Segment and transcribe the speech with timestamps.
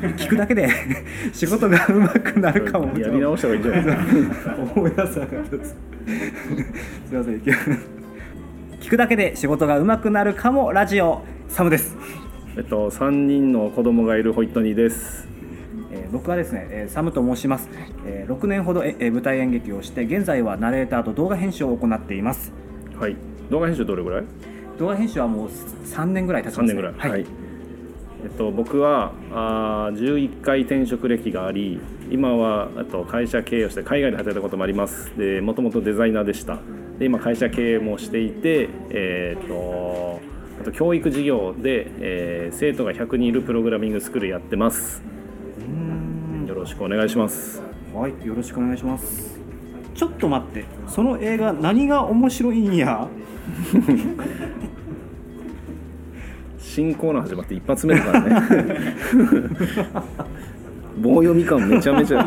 [0.00, 0.68] 聞くだけで
[1.32, 2.86] 仕事が上手くなるかも。
[2.98, 4.14] やり直した方がいいんじゃない？
[4.28, 5.76] ですか思い出せなかったです。
[7.08, 7.40] すいません
[8.80, 10.72] 聞くだけで仕事が上手くなるかも。
[10.72, 11.96] ラジオサムです、
[12.56, 15.28] えっと3人の子供がいるホイットニーです。
[15.92, 17.68] えー僕はですね、えーサムと申します、
[18.06, 22.52] えー6年ほど、えー舞台演劇をして現在はナレーターと動画編集を行っています。
[22.98, 23.16] はい。
[23.50, 24.24] 動画編集どれぐらい？
[24.78, 26.94] 動画編集はもう3年ぐらい経ちます、3年ぐらい。
[26.96, 27.26] はい、
[28.24, 35.16] えっと、僕はあー11回転職歴があり今はあと会社経営をして海外で働いたこともあります。
[35.16, 36.58] でもともとデザイナーでした。
[36.98, 40.20] で今会社経営もしていて、えーっと
[40.60, 45.02] あと教育事業で、えー生徒が100人いるプログラミングスクールやってます。
[46.48, 47.62] よろしくお願いします。
[47.94, 49.38] はい、よろしくお願いします。
[49.94, 53.06] ちょっと待って、その映画何が面白いんや？
[56.78, 58.94] 新コーナー始まって一発目だからね。
[61.02, 62.24] 棒読み感めちゃめちゃ。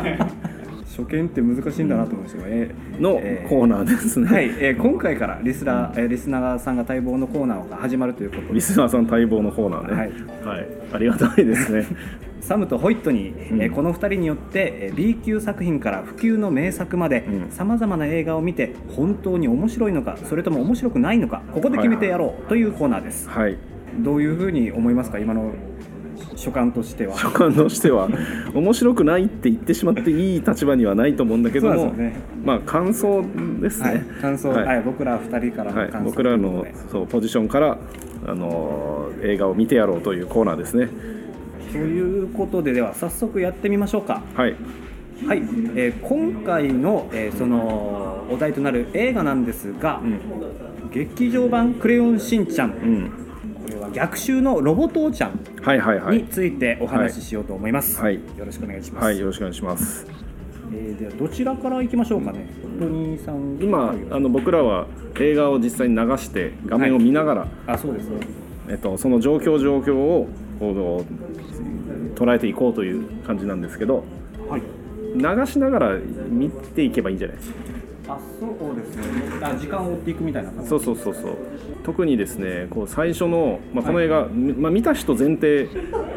[0.84, 2.42] 初見って難しいんだなと思うんですよ。
[2.44, 8.52] えのえーコーナーですね、はい、えー今回からリスナー、えーリスナーさんが待望のコーナーが始まるということで。
[8.52, 9.96] リ、スナーさん待望のコーナーね。
[9.96, 10.10] はい。
[10.44, 11.86] はい、ありがたいですね。
[12.42, 13.74] サムとホイットに、えーうん。
[13.74, 17.50] この2人によって、えー B 級作品から普及の名作までうん。
[17.50, 23.30] さまざまな映画を見て本当に面白いのかそれとも面白くないのかここで決めてやろうというコーナーです。
[23.30, 23.56] はい
[23.98, 25.18] どういうふうに思いますか？
[25.18, 25.52] 今の
[26.36, 27.16] 所感としては。
[27.16, 28.08] 所感としては
[28.54, 32.16] 面白くないって言ってしまっていい立場にはないと思うんだけども、そうですよね。
[32.44, 33.24] まあ感想
[33.60, 34.66] ですね、はい、感想、はい。
[34.66, 37.78] はい、僕ら2人からのはい感想、僕らのそうポジションから、
[38.26, 40.88] あのー映画を見てやろうというコーナーですね。
[41.70, 44.22] ということででは早速やってみましょうか。
[44.34, 44.56] はい。
[45.26, 45.42] はい、
[45.76, 50.00] えー今回の、えーそのお題となる映画なんですが、
[50.92, 53.10] 劇場版「クレヨンしんちゃん」うん
[53.92, 56.18] 逆襲のロボ父ちゃんはいはいはい。
[56.18, 58.14] についてお話ししようと思います、はい。
[58.14, 60.06] よろしくお願いします、はいよろしくお願いします。
[60.74, 62.46] えーではどちらからいきましょうかね？
[62.78, 63.58] トニーさん。
[63.60, 64.86] 今あの僕らは
[65.20, 68.26] 映画を実際に流して画面を見ながら、あそうですね。
[68.68, 70.28] えっと、その状況状況を
[70.58, 74.04] こう捉えていこうという感じなんですけど
[74.48, 74.62] はい。
[75.14, 75.98] 流しながら
[76.30, 77.36] 見ていけばいいんじゃない
[78.08, 79.02] あそうですね。
[79.40, 81.36] あ時間を追っていくみたいな感じそうそうそうそう。
[81.84, 85.68] 特にですねこう最初の、まあ、この映画、まあ、見た人前提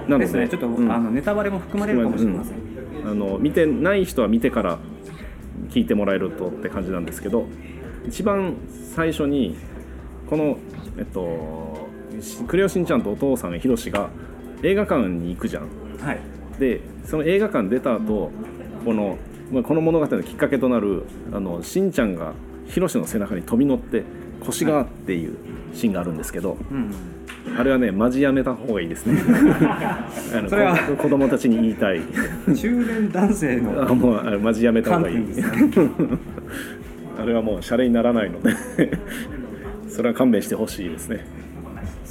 [0.08, 0.50] なのでですね。
[0.50, 0.92] ちょっと、うん。
[0.92, 2.58] あのネタバレも含まれるかもしれません、
[3.06, 4.80] あの見てない人は見てから
[5.70, 7.46] 聞いてもらえるとって感じなんですけど
[8.08, 8.56] 一番
[8.96, 9.58] 最初に
[10.30, 10.58] この
[10.98, 11.88] えっと
[12.22, 14.10] しクレヨンしんちゃんとお父さんひろしが
[14.64, 15.64] 映画館に行くじゃん。
[16.00, 16.20] はい。
[16.60, 18.32] でその映画館出た後
[18.86, 19.18] この
[19.52, 22.34] まあこの物語のきっかけとなるあのしんちゃんが
[22.68, 24.04] ひろしの背中に飛び乗って
[24.46, 25.38] 腰がっていう
[25.74, 26.92] シーンがあるんですけど、うん
[27.58, 29.22] あれはねマジやめた方がいいですね。
[30.34, 32.02] あのそれはこ子供たちに言いたい。
[32.56, 35.18] 中年男性のあもうあれマジやめた方がいい。
[37.18, 38.52] あれはもうシャレにならないので
[39.88, 41.26] それは勘弁してほしいですね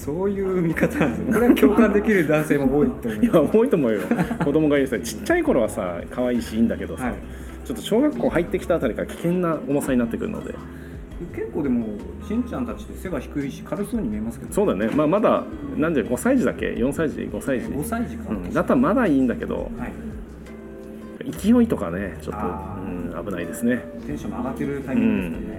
[0.05, 4.01] そういう見方なんですねこれは共感できる男性も多いと思いいや多いと思うよ。
[4.45, 7.15] 子供がいるさちっちゃい頃はさ可愛いしいいんだけどさ、はい。
[7.65, 10.55] ちょっと小学校入ってきたあたりから危険な重さになってくるので。
[11.35, 11.87] 結構でも
[12.29, 14.89] しんちゃんたちって背が低いし軽そうに見えますけどそうだね。
[14.95, 15.45] まあまだ
[15.77, 23.83] なんで5歳児だっけ？4歳児？5歳児、5歳児か、うん、だったらまだいいんだけどはい、勢いとかねちょっとあうん、危ないですね。
[24.07, 25.54] テンション上がってるタイミングですよね、うん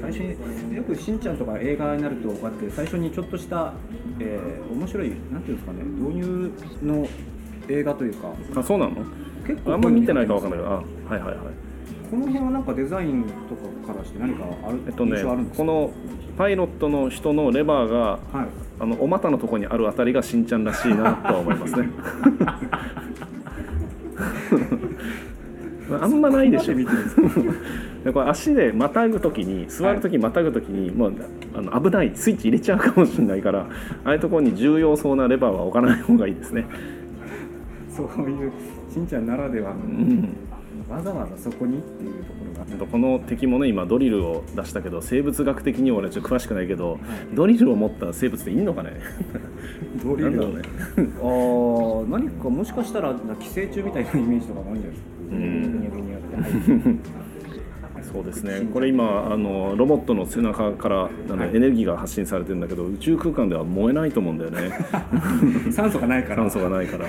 [0.00, 3.72] 最初によくしんちゃんとか映画になるとこうやって最初にちょっとした、
[4.20, 7.08] えー面白いなんていうんですかね導入の
[7.68, 8.28] 映画というか。
[8.56, 8.94] あそうなの？
[9.46, 10.70] 結構あんま見てないか分かんいないけど。
[10.70, 11.36] あはいはいはい。
[12.10, 13.30] この辺はなんかデザインと
[13.86, 15.64] かからして何かある、えっとね印象あるんですか？
[15.64, 15.90] この
[16.38, 18.18] パイロットの人のレバーがはい。
[18.80, 21.88] あのお股のところにあるあたりがしんちゃんらしいなとは思いますね
[25.90, 26.74] あんまないでしょ。
[28.04, 31.12] でこれ足でまたぐときに座るときにまたぐときに、もう
[31.54, 33.60] あの危ないスイッチ入れちゃうかもしれないから
[34.04, 36.66] ああいうところに重要そうなレバーは置かない方がいいですね、
[37.90, 38.52] そういう
[38.92, 40.28] しんちゃんならではの、うん、
[40.88, 42.38] わざわざそこにっていうとこ
[42.78, 42.86] ろが。
[42.90, 46.98] この敵もね今ドリルを出したけど生物学的には俺ちょっと詳しくないけど、
[47.34, 48.92] ドリルを持った生物っていいのかね？
[50.02, 50.30] ドリル？
[50.30, 50.62] ね。
[50.96, 54.90] あー何かもしかしたら寄生虫みたいなイメージとかもあるんじゃ
[56.40, 57.18] ないですか？
[58.12, 58.62] そうですね。
[58.72, 61.50] これ今あのロボットの背中からあの、はい。
[61.56, 64.70] エネルギーが発信されてるんだけど宇宙空間では燃えないと思うんだよね。
[65.72, 66.36] 酸素がないから。
[66.48, 67.04] 酸素がないから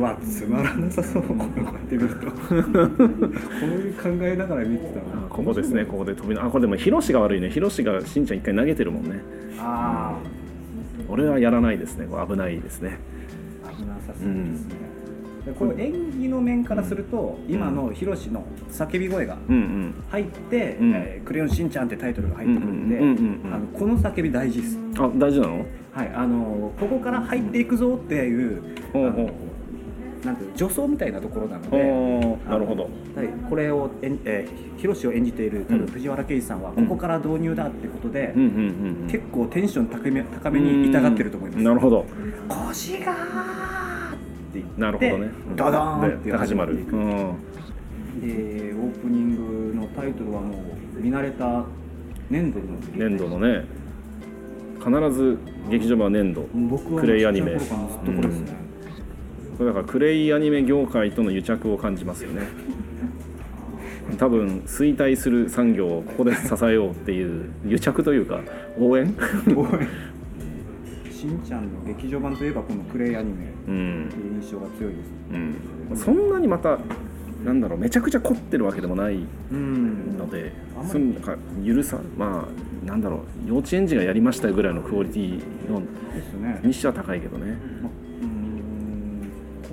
[0.00, 1.22] うわつまらなさそう。
[1.22, 2.30] こうやって見ると。
[2.30, 7.50] こういう考えながら見てたあらここですねここで飛びなあこれでもヒロシが悪いね。
[7.50, 9.20] ヒロシがしんちゃん一回投げてるもんね。
[9.58, 10.18] あ
[11.06, 12.06] 俺はやらないですね。
[12.06, 12.96] 危ないですね。
[13.76, 14.74] 危なさすぎですね、
[15.46, 19.54] でこれ演技の面からすると、今のヒロシの叫び声がうん。
[19.54, 20.92] うん入って「うん。
[20.94, 24.78] えークレヨンしんちゃん」ってタイトルが入ってくるんで、うんうんうんうんあのこの叫び大事です。
[24.98, 25.66] あ大事なの？
[25.92, 28.62] はいあのここから入っていくぞっていう、
[28.92, 29.24] ほうほう。
[29.26, 29.30] あの
[30.24, 31.78] なんていうの助走みたいなところなので
[32.48, 32.82] なるほど。
[32.82, 32.90] はい、
[33.48, 35.86] これをえん、えー、ヒロシを演じている多分うん。
[35.86, 36.86] 藤原啓治さんはうん。
[36.86, 38.56] ここから導入だってことで、うんうんうん
[39.02, 39.08] うん。
[39.08, 41.62] 結構テンション高め高めに痛がってると思います。
[41.62, 42.04] なるほど。
[42.48, 44.18] 腰がーっ
[44.52, 45.30] て言ってなるほどね。
[45.56, 47.34] ダダーンってで始まる、うん、でオー
[49.00, 50.54] プニングのタイトルはも
[50.98, 51.64] う見慣れた
[52.28, 53.64] 粘土の粘土のね。
[54.80, 55.38] 必ず
[55.68, 56.48] 劇場版は粘土。
[56.54, 57.58] 僕はクレイアニメ。
[57.58, 58.56] ずっとこれですね、
[59.60, 62.46] これだからクレイアニメ業界との癒着を感じますよね。
[64.16, 68.40] 多分衰退する産業をここで支えようっていう癒着というか
[68.78, 69.14] 応援？
[71.12, 75.10] しんちゃんの劇場版といえばこのクレイアニメうんっていう印象が強いです。
[75.30, 75.94] うん。
[75.94, 76.78] そんなにまた
[77.44, 80.16] なんだろうめちゃくちゃ凝ってるわけでもないうん。
[80.16, 81.36] のであんか
[81.66, 85.82] 許さまあなんだろう幼稚園児がやりましたぐらいのクオリティの
[86.62, 87.58] にしては高いけどね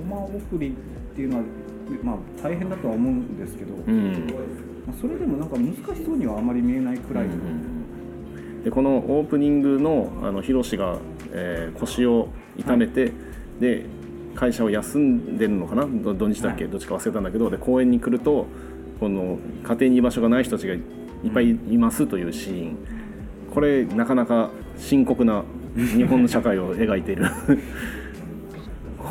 [0.09, 1.43] まうーん駒送りっていうのは
[2.03, 4.27] まあ大変だとは思うんですけど、うん。
[4.85, 7.33] まあ、それでもなんか難しそうにはあまり見えないくらいの、
[8.63, 10.97] でこのオープニングのあのヒロシが、
[11.31, 13.11] えー腰を痛めて、
[13.59, 13.85] で
[14.35, 15.85] 会社を休んでるのかな？
[15.85, 16.71] ど土日だっけ、はい。
[16.71, 18.47] どっちか忘れたんだけどで公園に来ると
[18.99, 20.81] この家庭に居場所がない人たちがいっ
[21.33, 22.77] ぱいいますというシーン。
[23.53, 25.43] これなかなか深刻な
[25.75, 27.25] 日本の社会を描いている。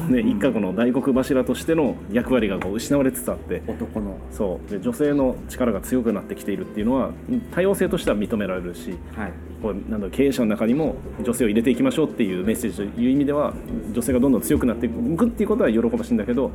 [0.09, 3.63] ね、一家この大黒柱としての役割がこう失われつつあって。
[3.67, 4.19] 男の。
[4.31, 4.71] そう。
[4.71, 7.11] で女性の力が強くなってきているっていうのは
[7.53, 9.33] 多様性としては認められるしはい。
[9.63, 13.55] こうなん経営者の中にも女性を入れていきましょうっていうメッセージという意味では
[13.93, 16.51] 女性がどんどん強くなっていくっていうことは喜ばしいんだけど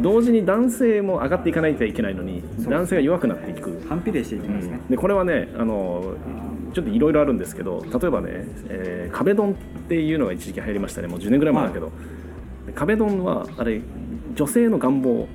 [0.00, 3.82] 同時に男性も上がっていかないといけないのに男性が弱くなっていく。
[3.88, 6.14] 反比例していきますね、でこれはねあの
[6.72, 8.28] ちょっといろいろあるんですけど例えばね、
[8.68, 9.54] えー壁ドンっ
[9.86, 11.08] ていうのが一時期流行りましたね。
[11.08, 11.92] もう10年ぐらい前だけど、で
[12.74, 13.80] 壁ドンはあれ
[14.34, 15.28] 女性の願望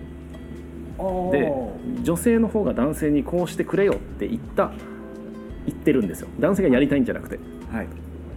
[0.98, 2.04] あでー。
[2.04, 4.72] 女性の方が男性にこうしてくれよって言った
[5.66, 6.28] 言ってるんですよ。
[6.40, 7.40] 男性がやりたいんじゃなくて。
[7.72, 7.88] はい。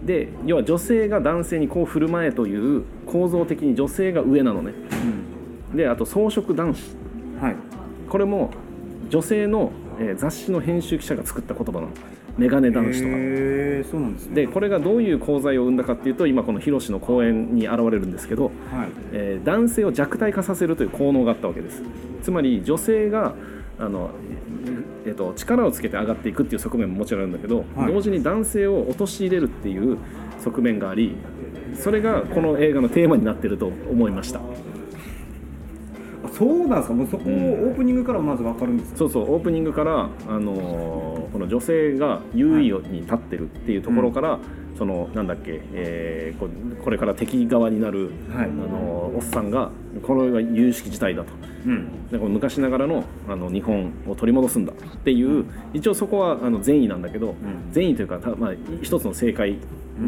[0.05, 4.73] で要は女性が男性にこう振る舞えという構造的に女性が上なのね。
[5.73, 6.95] であと装飾男子。
[7.41, 7.55] はい。
[8.09, 8.51] これも
[9.09, 11.89] 女性の、えー雑誌の編集記者が作った言葉なの
[12.37, 13.89] メガネ男子とか。
[13.91, 14.35] そうなんですね。
[14.35, 18.53] でこれがどういう功罪を生んだかっていうと今このヒロシの講演に現れるんですけど、はい。
[19.11, 21.83] えー男性を弱体化させるという効能があったわけです。
[22.21, 23.35] つまり女性が
[23.79, 24.11] あの、
[25.05, 27.93] えっと力をつけて上がっていくっていう側面ももちろんあるんだけど、はい。
[27.93, 29.97] 同時に男性を陥れるっていう
[30.39, 31.15] 側面があり
[31.75, 34.39] それがこの映画のテーマになってると思いました。
[34.39, 34.43] あ
[36.31, 36.93] そうなんですか？
[36.93, 37.41] もうそこをうん。
[37.69, 44.39] オープニングからまず分かるんですか、そうそうオープニングから、あのーこの女性が優位に立ってるっていうところから、
[44.77, 46.47] そのなんだっけ、えーこ
[46.83, 48.45] これから敵側になる、はい。
[48.45, 49.69] あのーおっさんが
[50.01, 51.29] これは有識事態だと。
[51.65, 52.09] うん。
[52.09, 57.35] でこの昔ながらのあの日本を取り戻すんだっていう一応そこはあの善意なんだけど、ん。
[57.71, 59.57] 善意というかた、まあ、一つの正解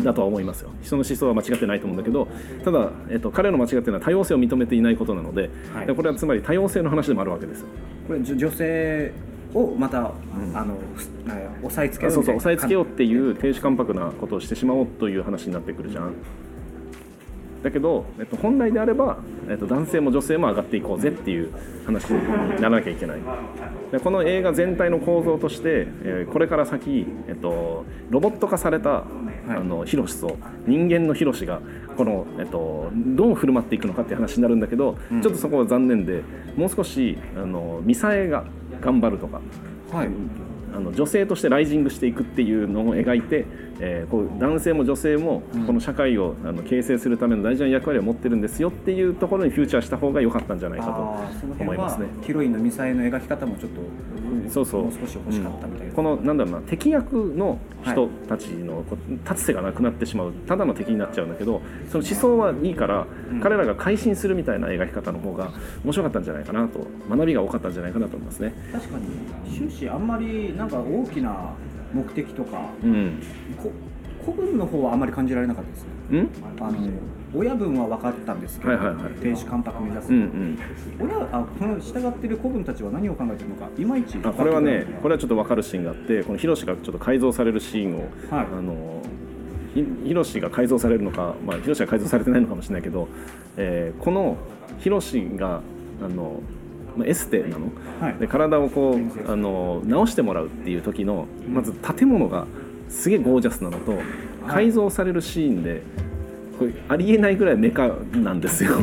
[0.03, 2.27] だとは思いますよ、人の思想は間違ってないと思うんだけど
[2.63, 5.87] ただ、えっと、彼の間違ってるのは多様性を認めていないことなので,、はい。
[5.87, 7.67] でこれはつまり多様性の話でもあるわけですよ。
[8.07, 9.13] これ女女性
[9.53, 9.99] をまた、
[10.53, 16.13] あのふえー押さえつけるそうそう押さえつけよううっていう亭主関白なことをしてしまおうという話になってくるじゃん
[17.65, 19.17] だけど、えっと、本来であれば、
[19.49, 21.51] えっと、男性も女性も上がっていこうぜっていう
[21.87, 22.23] 話に
[22.61, 23.17] ならなきゃいけない。
[23.91, 29.05] でこの映画全体の構造として、えーこれから先、えっと、ロボット化された、
[29.47, 31.59] あのヒロシと人間のヒロシが
[31.97, 36.21] この、えっと、どう振る舞っていくのかっていう話になるんだけど、ちょっとそこは残念で
[36.55, 38.43] もう少しあのミサエが
[38.79, 39.41] 頑張るとか。
[39.91, 40.09] はい
[40.75, 43.45] あの女性としてライジングしていくっていうのを描いて、
[43.79, 52.07] えーこう男性も女性もこの社会をあの形成するための大事な役割を持ってるんですよっていうところにフューチャーした方が良かったんじゃないかと思いますね。
[52.21, 53.81] ヒロインのミサイの描き方もちょっと
[54.49, 54.83] そうそう。
[54.83, 60.33] もう少し欲しかったみたいな、このなんだろうな敵役の人たちのこう立つ瀬がなくなってしまう。
[60.47, 63.07] ただの敵になっちゃうんだけどその思想はいいから、
[63.41, 65.51] 彼らが改心するみたいな描き方の方が
[65.83, 68.53] 面白かったんじゃないかなと学びが多かったんじゃないかなと思いますね。
[68.71, 71.53] 確かに終始あんまりなんか大きな
[71.93, 73.21] 目的とかうん、
[73.57, 73.71] こ
[74.25, 75.89] 古文の方はあまり感じられなかったですね。
[76.11, 76.29] うん？
[76.59, 76.77] あの
[77.35, 79.13] 親分は分かったんですけど、はいはいはい。
[79.21, 80.59] 亭主関白目指す、うんうん
[80.99, 87.99] 親あこの従ってる古文たちは何を考えてるのかいまいちあこれはねこれはちょっと分かるシーンがあってこのヒロシがちょっと改造されるシーンを、
[88.31, 88.45] はい。
[88.45, 89.01] あの
[89.73, 93.09] ひヒロシが改造されるのか、まあ、ヒロシが改造されてないのかもしれないけど、
[93.57, 94.37] えーこの
[94.79, 95.61] ヒロシが
[96.03, 96.41] あの、
[96.97, 97.71] まあ、エステなの？
[97.99, 98.15] はい。
[98.15, 102.47] で体をこうあの直してもらうっていう時のまず建物が
[102.89, 103.99] すげえゴージャスなのと
[104.47, 105.81] 改造されるシーンで
[106.57, 108.77] これありえないぐらいメカなんですよ。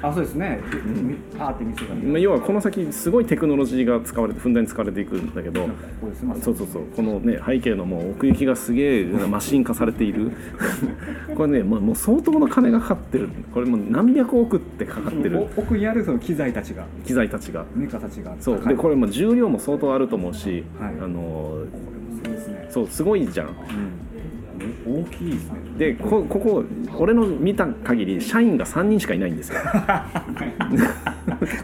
[0.00, 5.68] あそうですね、みパーって見せたまあ要はこの先すごいテクノロジーが使われてふんだんに使われていくんだけど
[6.42, 6.84] そうそうそう。
[6.96, 10.30] このね背景のもう奥行きがすげえマシン化されている。
[11.36, 13.28] これねもうもう相当の金がかかってる。
[13.52, 15.38] これもう何百億ってかかってる。
[15.38, 16.86] お奥にあるその機材たちが。
[17.04, 17.66] 機材たちが。
[17.74, 18.34] メカたちが。
[18.40, 18.60] そう。
[18.66, 20.94] でこれも重量も相当あると思うし、はい。
[21.02, 21.64] あの
[22.24, 23.48] そうですね、そうすごいじゃん。
[24.86, 26.64] うん、大きいですねでこここ
[26.96, 29.60] 俺の見た限り社員が3人しかいないんですよ。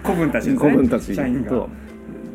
[0.05, 0.71] 古文たちですね。
[0.71, 1.15] 子分たち。
[1.15, 1.51] 社員が。
[1.51, 1.69] と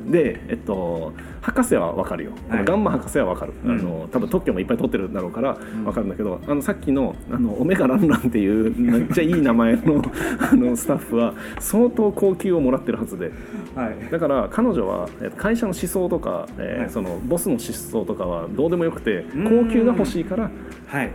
[0.09, 2.65] でえっと博士は分かるよ、はい。
[2.65, 3.71] ガンマ博士は分かる、うん。
[3.71, 10.01] あの多分特許もいっぱい取ってるんだろうから分かるんだけど、あのさっきのあのオメガランランっていうめっちゃいい名前の
[10.39, 13.31] あのスタッフは相当高級をもらってるはずで。
[13.75, 14.11] はい。
[14.11, 16.89] だから彼女はえっと会社の思想とか、えーはい。
[16.89, 19.43] そのボスの思想とかはどうでもよくてん。
[19.43, 20.49] 高級が欲しいから
[20.87, 21.11] はい。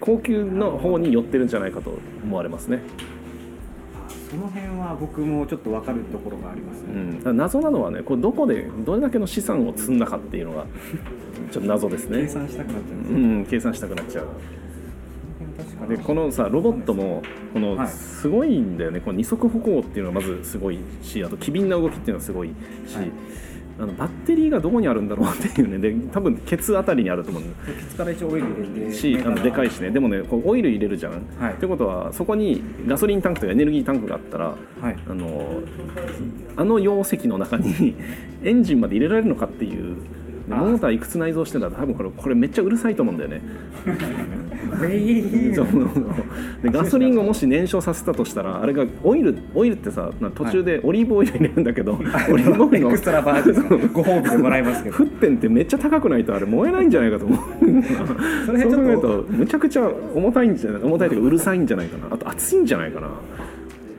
[0.00, 2.80] 高級の方に寄ってるんじゃないかと思われますね。
[4.32, 10.64] その辺は僕もちょっと分かるところがありますね、うん、謎なのはねこれどこでどれだけの資産を積んだかっていうのが
[11.52, 12.22] ちょっと謎ですね。
[12.22, 14.26] 計算したくなっちゃうんですうよ、ん計算したくなっちゃう。
[15.88, 17.22] でこのさロボットも
[17.52, 17.88] このはい。
[17.88, 22.54] すごいんだよね、この二足歩行っていうのがまずすごいしあと機敏な動きっていうのがすごい
[22.86, 23.10] し、はい
[23.78, 25.78] あのバッテリーがどこにあるんだろうっていうね。
[25.78, 27.48] で多分ケツあたりにあると思うケ
[27.90, 28.92] ツから一応オイル入れて。
[28.92, 29.90] しあのでかいしね。
[29.90, 31.54] でもねこうオイル入れるじゃん、はい。
[31.54, 34.46] ってことはそこにガソリンタンクとかエネルギータンクがあったら
[34.80, 34.96] はい。
[35.08, 35.60] あの
[36.56, 37.94] あの容積の中に
[38.44, 39.96] エンジンまで入れられるのかっていう
[40.48, 43.42] であモーターいくつ内蔵してんだと多分これこれめっちゃうるさいと思うんだよね。
[46.62, 53.92] でガソリンをもし燃焼させたとしたらあれがオイルオイルってさな途中でオリーブオイル入れるんだけど、オリーブオイルのエクストラバージョン。
[53.92, 54.96] ご褒美でもらいますけど。
[54.96, 57.38] 沸点ってめっちゃ高くないとあれ燃えないんじゃないかと思う。
[58.46, 62.14] それちょっとそう考えるとむちゃくちゃ重たいんじゃない重たいというかうるさいんじゃないかな。
[62.14, 63.08] あと熱いんじゃないかな。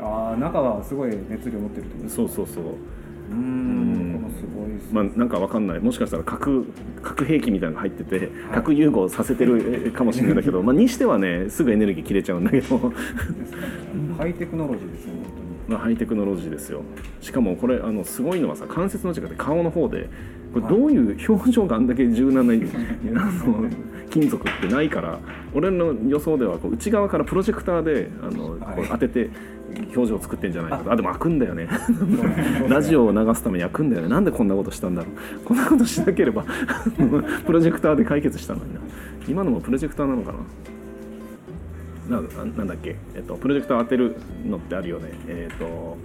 [0.02, 2.64] ああ中はすごい熱量持ってるってことですそうそうそう
[3.34, 3.94] うーん。
[4.92, 5.80] まあなんかわかんない。
[5.80, 6.66] もしかしたら核
[7.02, 12.78] 核兵器みたいなのが入ってて核融合させてるかもしれないんだけど、 まあにしてはねすぐエネルギー切れちゃうんだけど。
[14.18, 15.14] ハイテクノロジーですね
[15.68, 16.84] 本まあハイテクノロジーですよ。
[17.22, 20.10] しかもこれあのすごいのはさ関節の近くで顔の方で
[20.54, 22.54] これどういう表情があんだけ柔軟な
[24.12, 25.20] 金属ってないから
[25.56, 29.30] 俺の予想ではこう内側からプロジェクターであのこう当てて
[29.96, 30.78] 表情を作ってんじゃないか。
[30.80, 31.68] とあでも開くんだよね。
[32.70, 34.10] ラジオを流すために開くんだよね。
[34.10, 35.46] なんでこんなことしたんだろう。
[35.46, 36.44] こんなことしなければ
[37.46, 38.80] プロジェクターで解決したのにな。
[39.28, 40.40] 今のもプロジェクターなのかな。
[42.18, 42.22] な
[42.58, 44.16] なんだっけ、えっと、プロジェクター当てる
[44.46, 45.12] のってあるよね。
[45.28, 45.98] えっと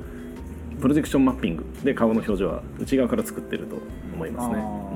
[0.80, 3.76] プロジェクションマッピングで顔の表情は内側から作ってると
[4.14, 4.54] 思いますね。
[4.58, 4.88] あ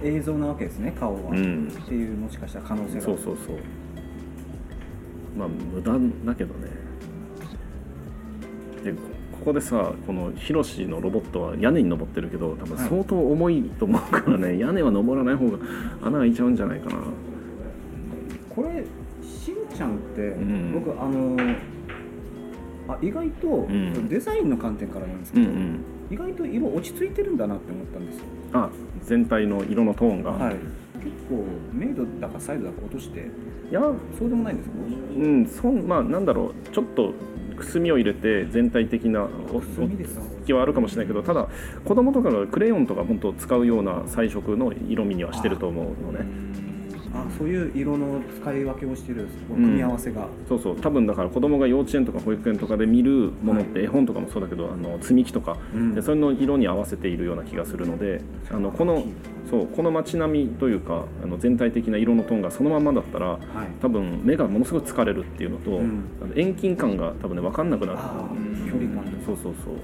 [0.00, 1.68] 当に映像なわけですね顔は、うん。
[1.68, 3.02] っていうもしかしたら可能性うん、が。
[3.02, 3.56] そうそうそう。
[5.36, 5.92] まあ無駄
[6.24, 6.68] だけどね
[8.84, 8.98] でこ
[9.32, 12.88] ここでさこのヒロシのロボットは屋根に登ってるけど多分はい。
[12.88, 15.58] 相当重いと思うからね、屋根は登らない方が
[16.02, 16.96] 穴開いちゃうんじゃないかな。
[18.50, 18.84] これ
[19.26, 20.72] しんちゃんって、ん。
[20.72, 21.36] 僕あの
[22.88, 24.08] あ意外と、ん。
[24.08, 25.80] デザインの観点からなんですけど、うんうん。
[26.10, 28.24] 意外と色落ち着いてるんだなって思ったんですよ。
[28.52, 28.70] あ
[29.02, 30.56] 全体の色のトーンが、はい。
[31.02, 33.26] 結構明度だかサイドだか落として
[33.70, 33.80] いや
[34.16, 34.74] そうでもないんですか？
[35.16, 37.12] うんそんまあなんだろうちょっと
[37.62, 39.60] くすみを入れて全体的なお
[40.44, 41.48] 気はあるかもしれないけどただ
[41.84, 46.26] 子供とかがクレヨンとか本当使うような彩色の色味にはしてると思うのね
[47.14, 50.76] あそういう色の使い分けをしてる組み合わせが、そうそう。
[50.76, 55.94] 多分だから子供が幼稚園とか保育園とかで見るものって絵本とかもそうだけどあの積み木とか、うん。
[55.94, 59.04] でそれの色に合わせているような気がするのであのこの
[59.50, 63.40] そうこの街並みというかあの全体的な色のトーンがそのままだったらはい。
[63.80, 66.04] 多分目がものすごい疲れるっていうのと、うん。
[66.34, 67.98] 遠近感が多分ね分かんなくなる。
[67.98, 69.74] 距離感そうそうそう。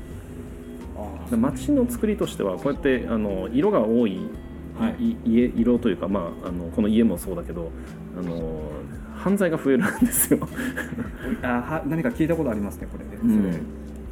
[1.37, 4.18] 街の作りとしてはこうやってあの色が多い、
[4.78, 5.11] はい。
[5.11, 7.70] い家色というか、まあ、あのこの家もそうだけど
[8.18, 8.61] あの
[9.16, 10.40] 犯罪が増えるんですよ。
[11.42, 13.52] あは何か聞いたことありますねこれで、うん。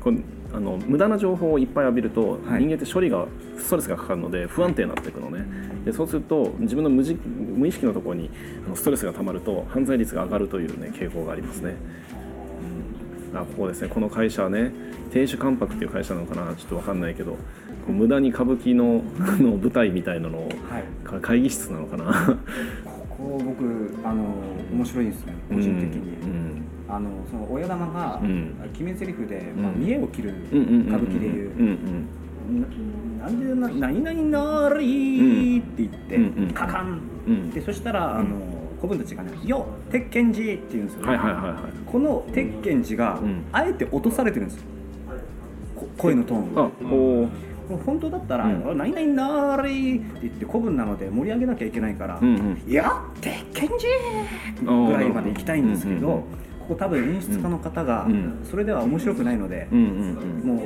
[0.00, 0.18] これ
[0.52, 2.60] あの無駄な情報をいっぱい浴びると、はい。
[2.60, 3.26] 人間って処理が
[3.58, 5.44] ストレスがかかるので不安定になっていくのね、
[5.84, 8.30] でそうすると自分の無じ無意識のところに
[8.66, 11.76] あのストレスがたまると犯罪率が上がるという、ね、傾向がありますね、
[13.32, 13.88] うん、あここですね。
[13.88, 14.72] この会社はね
[15.10, 17.36] 亭主関白っていう会社なのかなちょっと分かんないけど
[17.92, 20.84] 無駄に歌舞伎のあの舞台みたいなのをはい。
[21.04, 22.36] か会議室なのかな。
[22.84, 24.24] こここ僕あの
[24.72, 28.54] 面白いんですね個人的に、うんあのその親玉がうん。
[28.72, 37.00] 決め台詞で、まあ、うん見栄を切るうんうんうん歌舞伎でいううんうんななんでな何々なりって言って、うんうんカカン。
[37.26, 37.50] うん。
[37.50, 38.36] でそしたらあの
[38.80, 41.08] 子分たちがね「よ鉄拳寺」って言うんですよ、ね。
[41.08, 41.72] はいはいはいはい。
[41.84, 43.44] この鉄拳寺が、うん。
[43.50, 44.62] あえて落とされてるんですよ。
[45.74, 46.70] こ声のトーンが
[47.68, 52.62] 本当だったらうん「何々なり」って言って古文なので盛り上げなきゃいけないから「うんうん。
[52.66, 53.68] いや鉄拳
[54.64, 56.22] 寺!」ぐらいまで行きたいんですけど、うんうんうん。
[56.22, 56.28] こ
[56.68, 58.32] こ多分演出家の方が、うん。
[58.44, 60.58] それでは面白くないのでう、んうんもう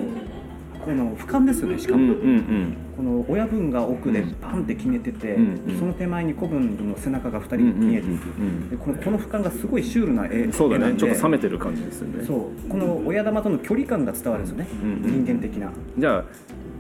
[0.81, 2.77] この俯瞰ですよねしかも、うんうんうん。
[2.97, 5.79] この親分が奥でうんパンって決めてて、うんうん。
[5.79, 10.95] その手前に古文の背中が2人うんうん見えている、うんでこのこの俯瞰がすごいシュールな絵そうだね。
[10.97, 12.25] ちょっと冷めてる感じですよね。
[12.25, 12.69] そう。
[12.71, 15.25] この親玉との距離感が伝わるんですよね、うんうん。
[15.25, 15.71] 人間的な。
[15.99, 16.25] じゃあ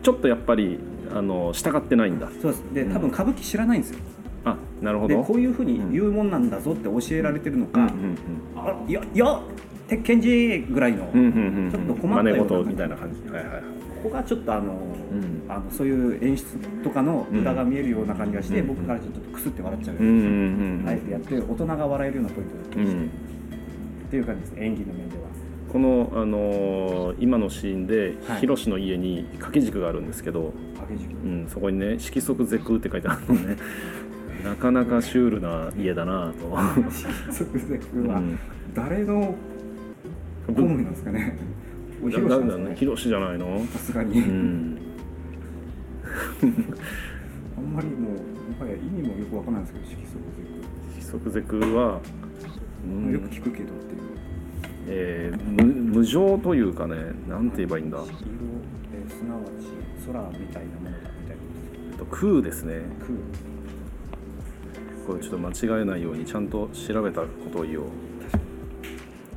[0.02, 0.78] ちょっとやっぱり
[1.14, 2.28] あの従ってないんだ。
[2.40, 2.62] そうです。
[2.72, 3.98] で多分歌舞伎知らないんですよ。
[4.44, 5.16] あなるほど。
[5.16, 8.16] でこういうふうに言うもんなんだぞって教えられてるのか、うんうん
[8.56, 9.40] あいやいや
[9.88, 11.70] 鉄拳寺ぐらいの、うんうんうんうん。
[11.70, 13.28] ちょっと困ったようなみたいな感じ。
[13.28, 13.62] はいはいはい。
[14.02, 14.76] ここがちょっとあの,、ん。
[15.48, 23.06] あのそういう演出とかの裏が見えるような感じがして、うん僕からちょっとクスって笑っちゃう、うんうんうんあえてやって大人が笑えるようなポイントだったりして、うん。
[23.06, 23.08] っ
[24.10, 24.52] ていう感じです。
[24.52, 25.22] ね演技の面では
[25.72, 28.40] この、あのー今のシーンで、はい。
[28.40, 31.12] ヒロシの家に掛け軸があるんですけど、掛け軸。
[31.12, 33.56] うん、そこにね「色即是空」って書いてあるのね。
[34.44, 36.56] なかなかシュールな家だなと、
[37.30, 38.38] 即絶はうん、
[38.74, 39.34] 誰の
[40.46, 41.36] 好みなんですかね？
[42.02, 42.76] おだ広だだねさんですかね？
[42.76, 44.78] ヒロシじゃないの、さすがに、うん、
[47.58, 48.12] あんまりもう
[48.58, 52.00] もはや意味もよくわかんないんですけど色即色即是空は、
[52.86, 53.12] うん。
[53.12, 54.00] 絶よく聞くけどっていう
[54.86, 55.64] えー無
[55.98, 56.96] 無常というかね
[57.28, 61.42] なんて言えばいいんだ、色、えーすなわち空みたいなものだみたいな
[61.92, 62.82] えっと、空ですね。
[63.00, 63.10] 空。
[65.06, 67.86] これちょっと間違えないようにちゃんと調べたことを言おう、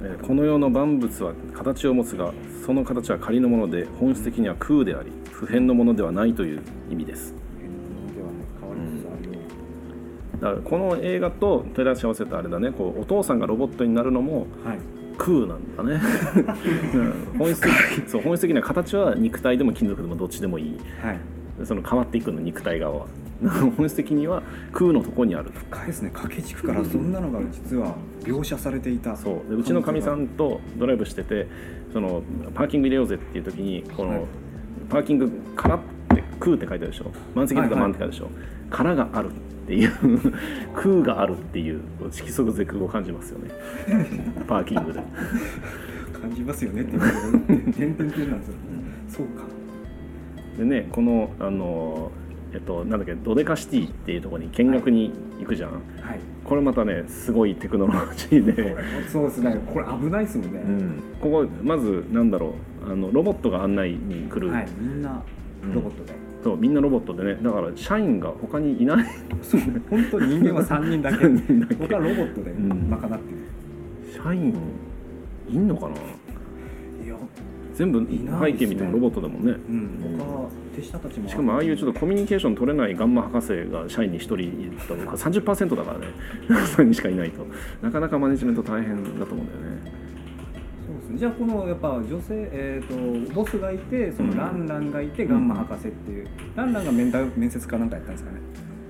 [0.01, 2.33] えーこの世の万物は形を持つが
[2.65, 7.33] その形は仮のもので本質的には空であり不変のものではないという意味です。
[10.39, 14.79] だからこの映画と照らし合わせたあれだねこうお父さんがロボットになるのもはい
[15.17, 16.01] 空なんだね。
[16.93, 20.77] うん本質的そう本質的な形は肉体でも金属でもどっちでもいい。
[21.01, 21.19] はい。
[21.63, 22.99] その変わっていくの肉体側。
[22.99, 23.05] は
[23.77, 25.51] 本質的には空のとこにある。
[25.53, 26.09] 深いですね。
[26.13, 29.15] 掛け軸からそんなのが実は描写されていた。
[29.15, 29.49] そう。
[29.49, 31.47] でうちのかみさんとドライブしてて
[31.91, 32.23] その
[32.53, 34.21] パーキング入れようぜっていう時にこの、はい。
[34.89, 37.11] パーキング「空」って「空」って書いてあるでしょ。
[37.33, 38.29] 満席とか「満」って書いてあるでしょ
[38.73, 39.91] 「空」があるっていう
[40.75, 41.79] 空があるっていう
[42.11, 43.51] 色即是空を感じますよね。
[44.45, 44.99] パーキングで。
[46.23, 48.53] 感じますよねって点々点なんですよ、
[49.09, 49.43] そうか。
[50.57, 52.11] でねこのあの
[52.53, 55.81] えっとなんだっけドデカシティっていうところに見学に行くじゃん、はい。
[56.45, 58.75] これまたねすごいテクノロジーで。
[59.09, 59.57] そうですね。
[59.73, 62.55] これ危ないですもんね、うん、ここまずなんだろ
[62.87, 64.67] うあのロボットが案内に来る、はい。
[64.79, 65.21] みんな
[65.73, 67.37] ロボットで、そうみんなロボットでね。
[67.41, 69.05] だから社員が他にいない。
[69.89, 71.25] 本当に人間は3人だけ。
[71.25, 73.21] 三人だけ他はロボットでうん賄ってる、
[74.23, 74.53] 社員
[75.49, 75.95] いんのかな？
[77.05, 77.15] いや
[77.73, 79.51] 全部背景見てもロボットだもんね。
[79.51, 81.29] うん他は手下たちも。
[81.29, 85.15] しかもああいうちょっとコミュニケーション取れないガンマ博士が社員に1人いるとか。
[85.15, 86.07] 30%だからね。
[86.49, 87.45] 3人しかいないと。
[87.81, 90.02] なかなかマネジメント大変だと思うんだよね
[91.13, 91.19] ね。
[91.19, 98.39] じゃあこのやっぱ女性、えー、とボスがいてそのランランがいて、ガンマ博士っていうランランが面談面接かなんかやったんですかね。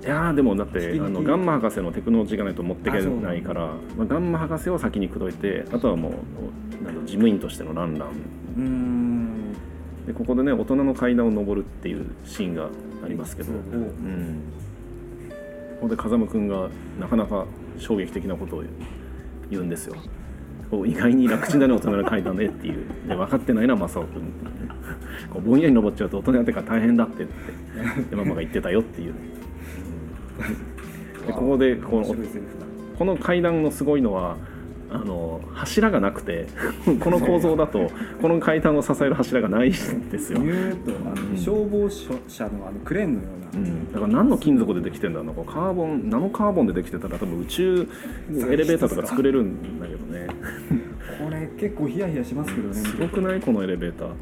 [0.02, 8.08] いやーでもだってあのガンマ博士のテクノロジーがないと持っていけないからまあ、ガンマ博士を先に口説いてあとはもうなんだ事務員としてのランラン。
[8.08, 9.54] うーん。
[10.06, 12.68] でここでね大人の階段を上るっていうシーンが
[13.02, 14.42] ありますけど、おうん、
[15.80, 16.68] ここで風間くんが
[17.00, 17.46] なかなか
[17.78, 18.64] 衝撃的なことを
[19.50, 19.96] 言うんですよ
[20.86, 22.86] 意外に楽ちんだね大人の階段ねっていう。
[23.08, 24.22] で分かってないな正雄君
[25.30, 27.32] こうぼんやり登っちゃうと大人ってから大変だってって。
[28.10, 29.14] でママが言ってたよっていう。
[31.26, 32.14] でここでこの
[32.98, 34.36] この階段のすごいのは
[34.94, 36.46] あの柱がなくて
[37.00, 37.90] この構造だと
[38.22, 40.38] この階段を支える柱がないんですよ。
[40.38, 41.36] ニューッとあの、うん。
[41.36, 41.90] 消防
[42.28, 45.44] 車のあのクレーンのような、うん、だから何の金属でできてんだろう。
[45.44, 47.88] カーボンナノカーボンでできてたら多分宇宙
[48.30, 50.28] エレベーターとか作れるんだけどね。
[51.22, 52.74] これ結構ヒヤヒヤしますけどね。
[52.74, 53.40] すごくない？
[53.40, 54.08] このエレベーター。
[54.08, 54.14] こ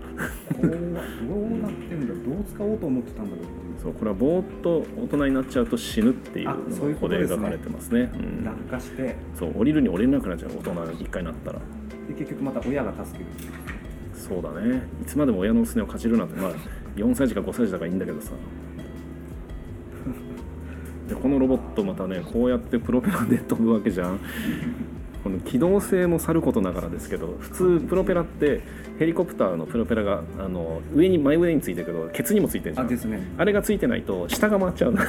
[0.62, 6.66] うはどうなってんだどう使おうと思ってたんだろうそうこれはぼーっと大人になっちゃうと死ぬっていうのがこ
[7.00, 8.12] こで描かれてますね。
[8.14, 8.44] うん。
[8.44, 9.16] 落下して。
[9.36, 11.58] そう降りるに降りれなくなっちゃう大人一回なったら。
[12.06, 13.30] で結局また親が助ける
[14.14, 14.84] そうだね。
[15.02, 16.52] いつまでも親のすねをかじるなんてまあ
[16.94, 18.30] 4歳児か5歳児だからいいんだけどさ。
[21.08, 24.20] でここのロボットまたねこうやってプロペラで飛ぶわけじゃん
[25.22, 28.62] この機動性もさることながらですけど普通プロペラって
[28.98, 32.86] ヘリコプターのプロペラがあの上に前腕についてるけどケツにもついてるじゃん。
[32.86, 33.22] あですね。
[33.38, 35.00] あれがついてないと下が回っちゃうの。
[35.02, 35.06] よ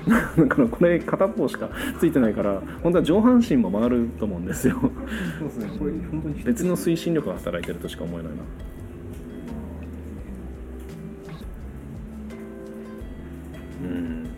[0.38, 4.76] だからこれ片方しかついてないから本当は上半身も回ると思うんですよ。
[4.80, 5.70] そうですね。
[5.78, 8.38] これ本当に別の推進力が働いてるとしか思えないな。
[13.82, 14.29] うん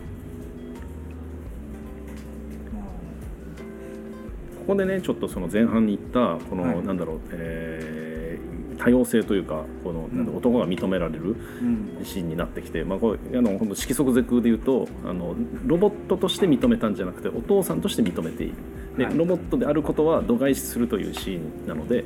[4.67, 6.85] ここでねちょっとその前半に言ったこの、はい。
[6.85, 8.03] なんだろう、えー
[8.75, 10.35] 多様性というかこのうん。
[10.35, 12.03] 男が認められるうん。
[12.03, 18.55] シーンになってきて、まあ、これあの本当色即是空で言うとあのロボットとして認めたんじゃなくてお父さんとして認めている。
[18.97, 19.17] で、はい。
[19.17, 22.03] ロボットであることは度外視するというシーンなので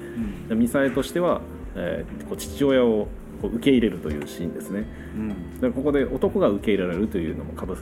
[0.49, 0.59] うん。
[0.59, 1.41] ミサエとしては、
[1.75, 3.07] えーこう父親を
[3.41, 4.85] こう受け入れるというシーンですね。
[5.15, 5.29] うん。
[5.55, 7.77] だからここで男が受け入れられるというのもかぶ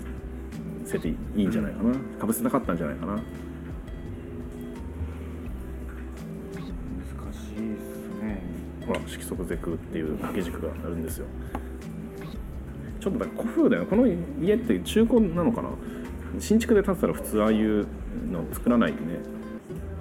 [0.86, 1.96] せていいんじゃないかな。
[2.20, 3.20] かぶせたかったんじゃないかな
[8.86, 11.26] ねほら色即是空っていう掛け軸があるんですよ。
[13.00, 14.08] ちょっとだ古風だよねこの
[14.42, 15.70] 家って中古なのかな？
[16.40, 17.86] 新築で建てたら普通ああいう
[18.32, 19.20] の作らないよね。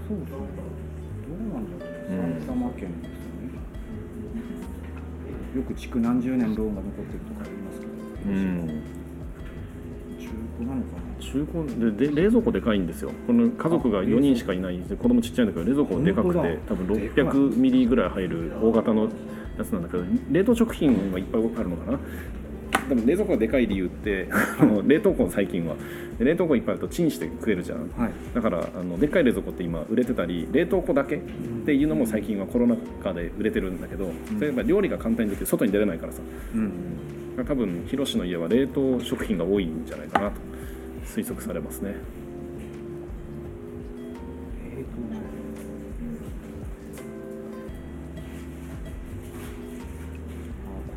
[0.08, 2.12] そうですねどうなんだろう。
[2.12, 3.56] うん埼玉県ですよね、
[5.56, 7.92] よく築何十年ローンが残ってるとか言いますけど、
[8.26, 8.82] うん
[10.60, 10.86] なのか
[11.20, 13.10] 中古でで冷蔵庫でかいんですよ。
[13.26, 14.78] この家族が4人しかいない。
[14.78, 17.00] で子供ちっちゃいんだけど冷蔵庫でかくて本多分当だ。
[17.00, 19.08] でかい600ミリぐらい入る大型の
[19.58, 21.98] やつなんだけど冷凍食品がいっぱいあるのかな
[22.88, 25.76] でも冷蔵庫がでかい理由ってあの冷凍庫最近は。
[26.18, 27.90] で冷凍庫いっぱいあるとチンして食えるじゃん。
[27.90, 28.12] なはい。
[28.34, 31.20] だからあのでっかい冷蔵庫って今売れてたり冷凍庫だけっ
[31.64, 36.20] ていうのも最近はコロナ禍で売れてるんだけど、それや料理が簡単にできて外に出れないからさ。
[36.54, 36.72] うん。
[37.36, 40.36] 多分ヒロシの家は冷凍食品が多いんじゃないかなと
[41.04, 41.96] 推測されますね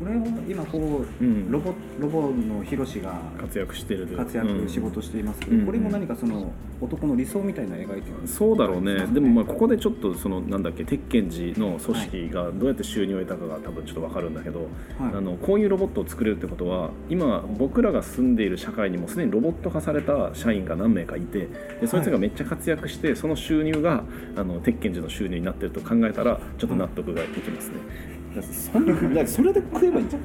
[0.08, 1.50] れを今こう、うん。
[1.50, 4.64] ロボロボのヒロシが活躍してる活躍、う。
[4.64, 5.66] ん仕事していますけど、うん。
[5.66, 8.38] これも何かその男の理想みたいなの描いてるんですか？
[8.38, 9.06] そうだろうね。
[9.06, 14.68] でもまあここでちょっとそのなんだっけ鉄拳寺の組織がどうやって収入を得たかが多分ちょっと分かるんだけど、はい。
[15.00, 21.48] あのこういうロボットを作れるってことは今僕らが住んでいる社会にもすでにロボット化された社員が何名かいて
[21.80, 24.04] でそいつがめっちゃ活躍してその収入が
[24.36, 28.17] あの鉄拳寺の収入になってると考えたらちょっと納得がいきますね。
[28.40, 30.22] だってそんなそれで食えばいいんじゃん。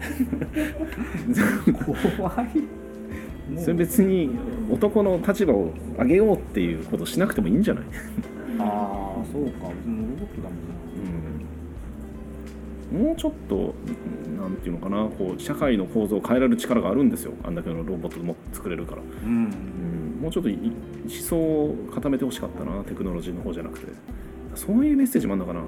[2.17, 2.47] 怖い。
[3.59, 4.29] それ別に
[4.71, 7.83] 男の立場を上げようっていうことしなくてもいいんじゃない？
[8.59, 8.63] あ
[9.21, 9.49] あそうか。
[9.69, 10.73] 別にロボットだもんな。
[12.95, 13.05] うん。
[13.07, 13.73] もうちょっと
[14.39, 15.05] なんていうのかな。
[15.17, 17.33] こう社会の構造を変えられる力があるんですよ。
[17.43, 19.29] あんだけのロボットも作れるから、うん。
[19.31, 22.83] うん、もうちょっとい思想を固めてほしかったな。
[22.83, 23.87] テクノロジーの方じゃなくて。
[24.55, 25.61] そういうメッセージもあるのかな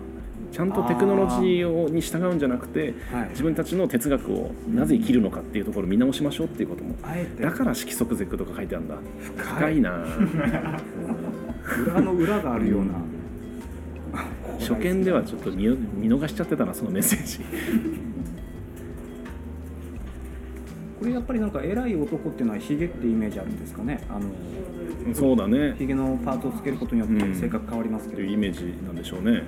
[0.56, 3.30] ちゃんとテクノロジーをに従うんじゃなくてはい。
[3.32, 6.96] 自分たちの哲学をなぜ生きるのかっていうところを見直しましょうっていうことも
[7.42, 8.96] だから色即是空とか書いてあるんだ。
[9.36, 10.40] 深深いな、うん
[11.88, 12.92] 裏の裏があるような、
[14.60, 17.40] 初見ではちょっと見見逃しちゃってたなそのメッセージ。
[21.00, 24.00] これやっぱりなんか偉い男っていうのはヒゲってイメージあるんですかね？
[24.10, 24.30] あの
[25.14, 25.74] そうだね。
[25.78, 29.44] ヒゲのパーツをつけることによってうん性格変わりますけど、というイメージなんでしょうね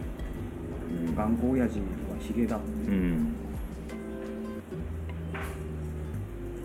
[1.18, 1.86] 頑固親父は
[2.20, 3.34] ヒゲだうん。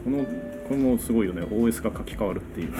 [0.04, 0.30] このこ
[0.70, 1.40] れもすごいよね。
[1.42, 2.72] OS が書き換わるっていう。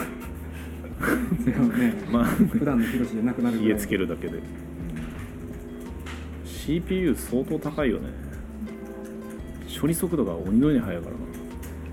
[1.77, 4.39] ね まあ普段のヒロシじゃなくなる家つけるだけで。
[6.45, 8.09] CPU 相当高いよね。
[9.81, 11.17] 処理速度が鬼のように速いからな。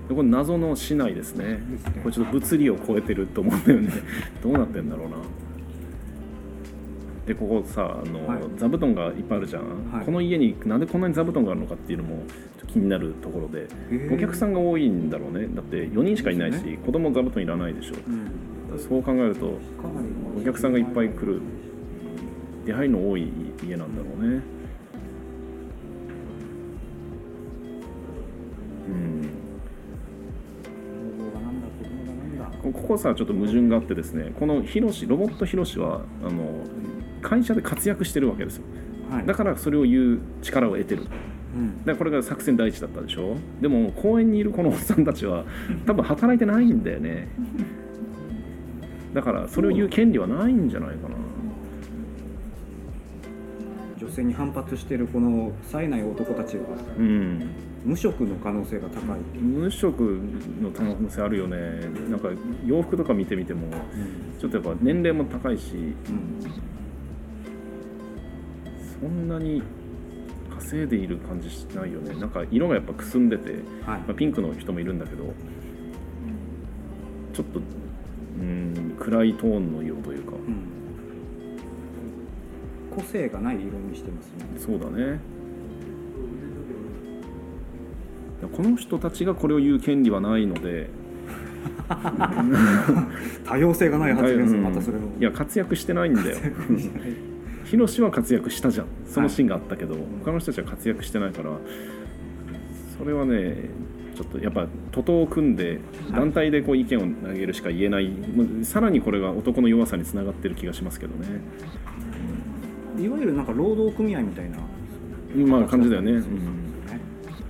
[0.09, 1.59] でこれ謎の市内ですね。
[1.71, 1.93] ですね。
[2.03, 3.91] これちょっと物理を超えてると思うんだよね。
[4.43, 5.15] どうなってんだろうな
[7.31, 8.39] でここさあの、はい。
[8.57, 10.05] 座布団がいっぱいあるじゃん、はい。
[10.05, 12.23] この家になんでこんなに座布団があるのかっていうのもちょ
[12.57, 13.67] っと気になるところで
[14.13, 15.47] お客さんが多いんだろうね。
[15.47, 17.95] だって4人しかいないし、そうで子供座布団いらないでしょ。
[18.05, 18.79] うん。
[18.79, 19.59] そう考えると
[20.37, 21.41] お客さんがいっぱい来る。
[22.65, 23.31] 出会いの多い
[23.63, 24.41] 家なんだろうね。
[32.63, 32.71] うん。
[32.73, 36.63] ここさちょっと矛盾があってですねこのヒロシロボットヒロシはあの
[37.21, 38.63] 会社で活躍してるわけですよ。
[39.09, 39.25] はい。
[39.25, 41.03] だからそれを言う力を得てる。
[41.55, 41.77] うん。
[41.79, 43.35] だからこれが作戦第一だったでしょ。
[43.61, 45.45] でも公園にいるこのおっさんたちは
[45.85, 47.27] 多分働いてないんだよね。
[49.13, 51.15] だからそれを言う権利はないんじゃないかな。
[53.99, 56.63] 女女性に反発しているこの冴えない男たちは
[56.97, 57.49] うん。
[57.85, 60.01] 無職の可能性が高い、無職
[60.61, 61.57] の可能性あるよね。
[62.09, 62.29] なんか
[62.65, 63.67] 洋服とか見てみても
[64.39, 65.75] ちょっとやっぱ年齢も高いし。
[65.75, 66.71] うん
[69.01, 69.63] そんなに
[70.55, 72.13] 稼いでいる感じしないよね。
[72.19, 73.99] なんか色がやっぱくすんでて、はい。
[74.01, 75.23] まあ、ピンクの人もいるんだけど
[77.33, 77.59] ちょっと
[78.39, 80.33] うん暗いトーンの色というか。
[80.33, 80.67] うん。
[82.95, 84.45] 個性がない色にしてますね。
[84.57, 85.19] そうだね。
[88.55, 90.89] この人たちがこれを言う権利はないので。
[93.45, 94.65] 多様性がない発言するうん。
[94.65, 96.37] またそれもいや活躍してないんだよ
[97.71, 98.87] ヒロシは活躍したじゃん。
[99.05, 101.51] そのシーンがあったけど、他の人たちは活躍してないから
[102.97, 103.69] それはね
[104.13, 105.79] ちょっとやっぱ徒党を組んで
[106.11, 111.39] 団体でこう意見を投げるしか言えない、もうさらにこれが男の弱さにつながってる気がしますけどね。
[112.99, 114.57] いわゆるなんか労働組合みたいな。
[115.47, 116.31] まあ感じだよね、そう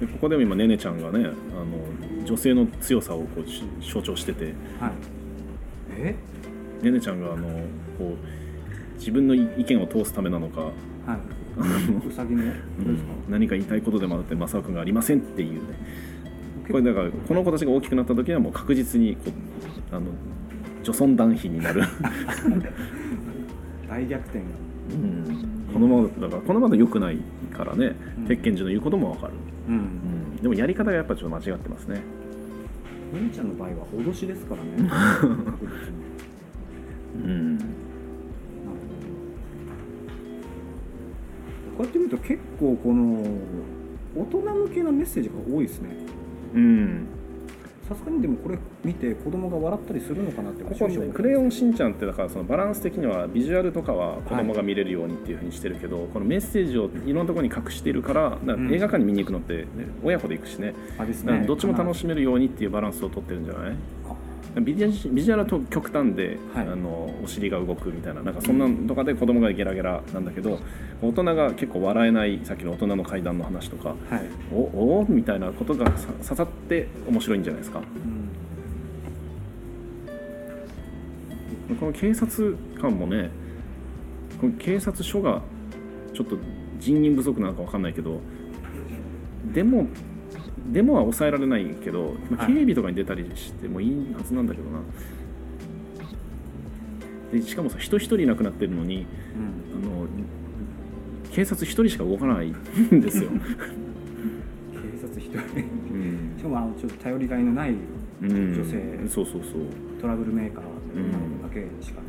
[0.06, 0.08] ん。
[0.08, 4.46] ここでも今ねねちゃんがねあの女性の強さをこうし象徴してて。
[4.46, 4.54] はい。
[5.98, 6.16] え？
[6.84, 7.48] ねねちゃんがあの
[7.98, 8.41] こう
[9.02, 12.08] 自分の意見を通すためなのか、はい。
[12.08, 12.46] うさぎうん。
[13.28, 15.76] 何か言いたいことでもあって正雄君がありませんっていうね。
[16.70, 19.32] これだからこの子たちが大きくなった時はもう確実にこ
[19.92, 20.06] うあの
[20.84, 21.82] 女尊男卑になる、
[23.90, 24.46] 大逆転が。
[24.92, 27.18] うん、このままだからこのまま良くない
[27.52, 28.26] からね、うん。
[28.26, 29.34] 鉄拳寺の言うことも分かる、
[29.68, 29.76] うん。
[29.76, 32.02] うん、でもやり方がやっぱちょっと間違ってますね。
[33.14, 34.92] 姉ちゃんの場合は脅しですからね。
[37.26, 37.81] うん
[41.82, 43.24] こうやって見ると結構この
[44.16, 45.90] 大人向けのメッセージが多いですね。
[46.54, 47.08] うん。
[47.90, 58.38] さすがにでもこれ見て子供が笑ったりするのかなってここね「クレヨンしんちゃん」ってだからそのバランス的にはビジュアルとかは子供が見れるようにっていうふうにしてるけど、このメッセージをいろんなところに隠しているから
[58.70, 59.66] 映画館に見に行くのって、ね
[60.04, 60.74] 親子で行くしね。
[61.00, 61.44] あですね。
[61.48, 63.72] どっちも楽ししめるようにっていうバランスをとってるんじゃない？
[64.08, 64.16] あ
[64.60, 66.68] ビジュアルビジュアルはと極端で、はい。
[66.68, 70.60] あのお尻が動くみたいななんかそんなんとかで子供がゲラゲラなんだけど
[71.02, 73.98] 大人が結構笑えないさっきの大人の階段の話とかはい、
[74.54, 77.82] おおみたいなことがさ刺さって面白いんじゃないですか。
[81.70, 83.30] うん、この警察官もね
[84.40, 85.42] この警察署が
[86.14, 86.38] ちょっと
[86.80, 88.20] 人員不足なのか分かんないけど
[89.54, 89.88] デモ
[90.68, 92.54] デモは抑えられないけど、まあはい。
[92.54, 94.80] 警備とかに出たりしてもいいはずなんだけどな。
[97.32, 99.06] でしかもさ人一人いなくなってるのに
[99.76, 99.86] うん。
[99.86, 100.08] あの
[101.32, 103.30] 警察一人しか動かないんですよ、
[104.74, 105.38] 警察一人。
[105.38, 106.34] うん。
[106.38, 107.74] しかもあのちょっと頼りがいのない
[108.22, 108.82] うん、女性。
[109.08, 109.62] そうそうそう。
[110.00, 112.08] トラブルメーカーだけしかね、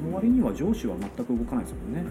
[0.00, 2.04] その割には上司は全く動かないですもんね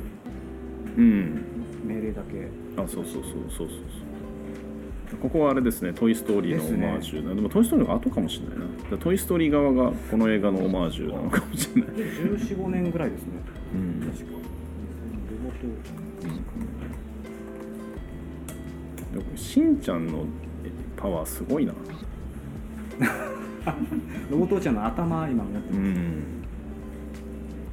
[0.97, 1.45] うん。
[1.85, 2.81] 命令だけ。
[2.81, 5.17] あそうそうそうそうそうそう。
[5.21, 8.57] ここはあれですね「トイ・ストーリー」のオマージュ、でも「トイ・ストーリー」の後かもしれない。
[8.91, 13.33] なトイ・ストーリー側がこの映画のオマージュなのかもしれない、で1415年ぐらいですね。
[13.75, 14.39] うん確かロ
[15.43, 15.53] ボッ
[19.13, 20.25] でもしんちゃんの
[20.97, 21.77] パワーすごいなト
[24.31, 26.42] ロボットちゃんの頭今持ってうます、ん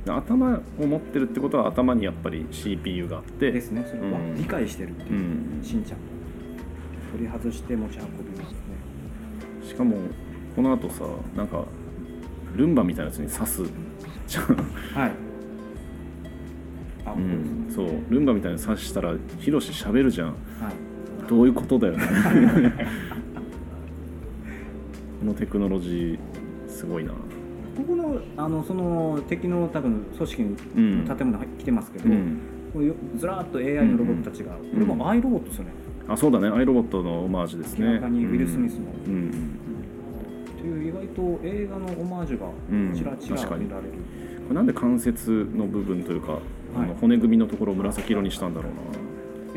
[0.07, 3.53] 頭を持ってるってことは頭にやっぱり CPU があって。
[3.53, 3.85] ですね。
[3.87, 4.37] それはうん。
[4.37, 5.11] 理解してるっていう。
[5.13, 5.61] う、ん。
[5.63, 6.05] しんちゃんが
[7.13, 8.59] 取り外して持ち運びますね。
[9.67, 9.97] しかも
[10.57, 11.05] この後さ
[11.37, 11.65] なんか
[12.57, 13.63] ルンバみたいなやつに刺す。
[14.27, 14.45] じゃん。
[14.95, 15.13] はい
[17.05, 17.89] あ、うん、そう。
[18.09, 20.29] ルンバみたいに刺したらヒロシ喋るじゃん。
[20.29, 20.37] はい。
[21.29, 22.05] どういうことだよね。
[25.21, 26.19] このテクノロジー
[26.69, 27.13] すごいな
[27.77, 30.43] ここのあのその敵の多分組織
[30.77, 31.05] うん。
[31.05, 32.05] の建物に来てますけど、
[33.17, 35.71] ずらーっと AI のロボットたちが、これもアイロボットですよね、
[36.09, 36.49] あそうだね。
[36.49, 37.87] アイロボットのオマージュですね。
[37.87, 39.31] 明らかにウィル・スミスの、うん、うん。
[39.31, 39.33] っ
[40.61, 42.93] ていう意外と映画のオマージュがうん。
[42.95, 43.91] ちらちら見られる、
[44.47, 46.39] これなんで関節の部分というか、
[46.77, 46.89] あはい。
[46.89, 48.79] の骨組みのところを紫色にしたんだろうな。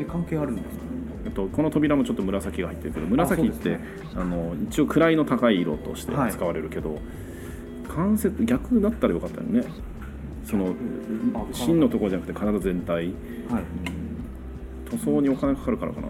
[0.00, 0.84] え関係あるんですか？
[1.24, 3.80] えっと、この扉もちょっと紫が入ってるけど紫ってそうですね。
[4.16, 6.32] あの一応位の高い色としてはい。
[6.32, 6.98] 使われるけど、
[7.94, 9.64] 関節逆だったらよかったよね。
[10.44, 10.74] その
[11.34, 13.04] あ芯のところじゃなくて体全体。
[13.04, 13.12] はい。
[14.90, 16.08] 塗装にお金かかるからかな。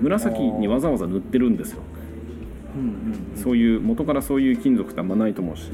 [0.00, 1.82] 紫にわざわざ塗ってるんですよ。
[2.74, 5.70] うんそういう元からそういう金属ってあんまないと思うし。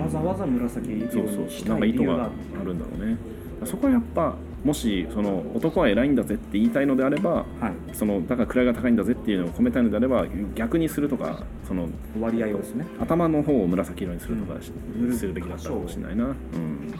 [0.00, 3.16] わざわざ紫色そうそうにしなんか意図がたい理由があるんだろうね。
[3.64, 7.94] そこはやっぱもしその男は偉いんだぜって言いたいのであればはい。
[7.94, 12.86] そのだから位が高いんだぜっていうのを込めたいのであれば逆にするとかその割合をですね。
[12.98, 16.28] 頭の方を紫色にするとかし、うんするべきだったかもしれないな、う。
[16.28, 16.34] ん。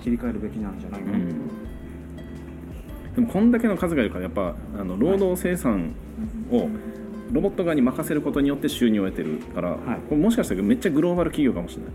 [0.03, 1.29] 切り替えるべきなんじゃないの、うん、
[3.14, 5.94] でもこんだけの数がいるからやっぱあの労働生産
[6.50, 6.68] を
[7.33, 9.79] ロボット側に任せることによって収入を得てるから、はい。
[10.09, 11.92] これもしかしたらめっちゃグローバル企業かもしれない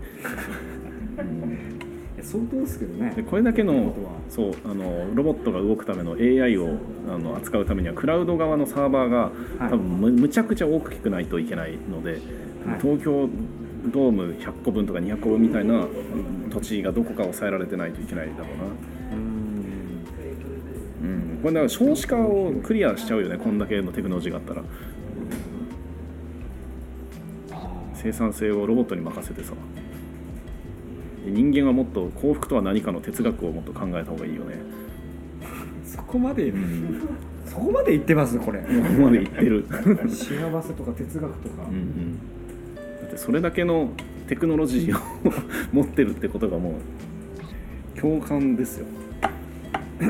[2.22, 3.12] 相当ですけどね。
[3.14, 3.94] でこれだけの
[4.28, 6.76] そうあのロボットが動くための AI を
[7.08, 9.32] あの扱うためにはクラウド側のサーバーがはい。
[9.70, 12.20] 多分むむちゃくちゃ大きくないといけないので、はい。
[12.80, 13.28] 東京
[13.92, 18.64] ドーム100個分とか200個分みたいなうん土地がどこか抑えられてないといけないだろうな。
[19.14, 19.20] うん。
[21.02, 24.62] うん、これだから少子化をクリアしちゃうよねこんだけのテクノロジーがあったら。
[27.94, 29.52] 生産性をロボットに任せてさ。
[29.52, 29.79] で
[31.24, 34.56] 人間はもっと幸福とは何かの哲学をもっと考えた方がいいよね。
[35.84, 37.08] そこまで、ん。
[37.46, 38.60] そこまで言ってますこれ。
[38.60, 39.66] ここまで言ってる、
[40.08, 42.16] 幸せとか哲学とか、うんうん、
[43.02, 43.90] だってそれだけの
[44.28, 45.00] テクノロジーを
[45.72, 46.74] 持ってるってことがも
[47.96, 48.86] う共感ですよ。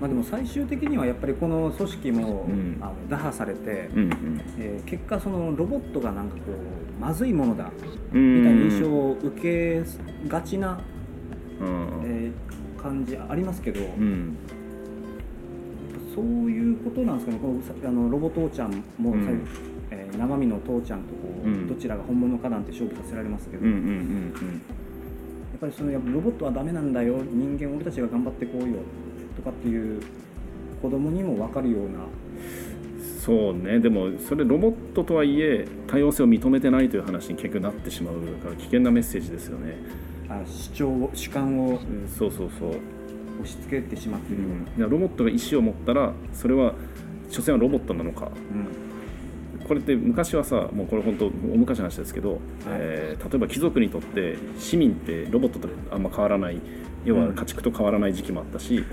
[0.00, 2.78] まあ、でも最終的にはやっぱりこの組織も、うん。
[2.80, 4.40] あの打破されて、うん。
[4.58, 7.70] えー結果そのロボットがなんかこうまずいものだ
[8.14, 8.38] うん。
[8.38, 9.82] みたいな印象を受け
[10.26, 10.80] がちな、
[11.60, 12.00] うん。
[12.04, 14.36] えー感じありますけど、うん。
[16.14, 17.38] そういうことなんですかね。
[17.40, 19.46] このさあのロボ父ちゃんも、うん。
[19.90, 21.68] えー生身の父ちゃんとこう、うん。
[21.68, 24.32] どちらが本物かなんて勝負させられますけど、うんうん
[25.52, 28.78] やっぱりそのやっぱロボットはダメなんだよ人間俺たちが頑張ってこうよ
[29.36, 30.02] とかっていう
[30.82, 32.00] 子供にも分かるような
[33.24, 33.78] そうね。
[33.78, 39.76] でもそれロボットとはいえ多様性を認めてないという話に結局なってしまうから危険なメッセージですよね、
[40.28, 42.76] あ主張を主観をうんそうそうそう、押
[43.46, 46.74] し付けてしまっているような、いやロボットが意思を持ったらそれは
[47.30, 48.26] 所詮はロボットなのか。
[48.26, 48.84] うん。
[49.66, 56.58] これって昔はさもうこれ本当大昔の話ですけど、えー例えば貴族にとって市民ってロボットとあんま変わらない。
[57.06, 58.84] 要は家畜と変わらない時期もあったし、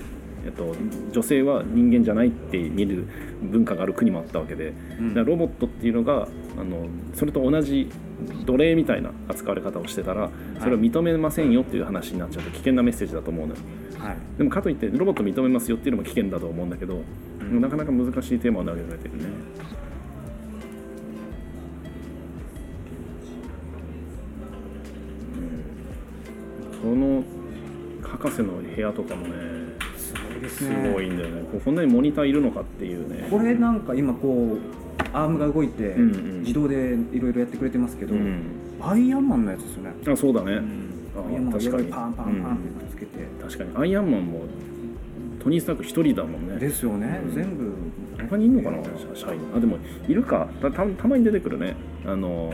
[0.45, 0.75] えっと、
[1.11, 3.07] 女性は人間じゃないって見る
[3.41, 5.13] 文化がある国もあったわけで、うん。
[5.13, 6.27] ロボットっていうのが
[6.57, 7.89] あのそれと同じ
[8.45, 13.59] 奴隷みたいな扱われ方をしてたらそれを認めませんよっていう話になっちゃうと危険なメッセージだと思うのよ。
[13.97, 14.17] はい。
[14.37, 17.01] でもかといってロボット認めますよっていうのも危険だと思うんだけど、
[17.39, 17.61] うん。
[17.61, 19.23] なかなか難しいテーマを投げられてるね。
[26.81, 27.23] この
[28.01, 29.70] 博士の部屋とかもね
[30.41, 31.43] ですすねごいんだよね。
[31.63, 33.27] こんなにモニターいるのかっていうね。
[33.29, 34.57] これなんか今こう
[35.13, 36.39] アームが動いてうんうん。
[36.41, 38.41] 自動でいろいろやってくれてますけど、うん。
[38.81, 40.61] アイアンマンのやつですよね、あそうだね、
[41.15, 41.91] あアイアンマンが確かに。
[41.91, 43.69] パンパンパンってくっつけて、確かに。
[43.75, 44.41] アイアンマンも
[45.39, 46.57] トニー・スターク一人だもんね。
[46.57, 47.35] ですよね、うん。
[47.35, 47.71] 全部。
[48.29, 48.83] 他にいるのかな
[49.15, 49.39] 社社員。
[49.55, 49.77] あでも
[50.07, 50.47] いるか。
[50.61, 51.75] たたたまに出てくるね。
[52.05, 52.53] あの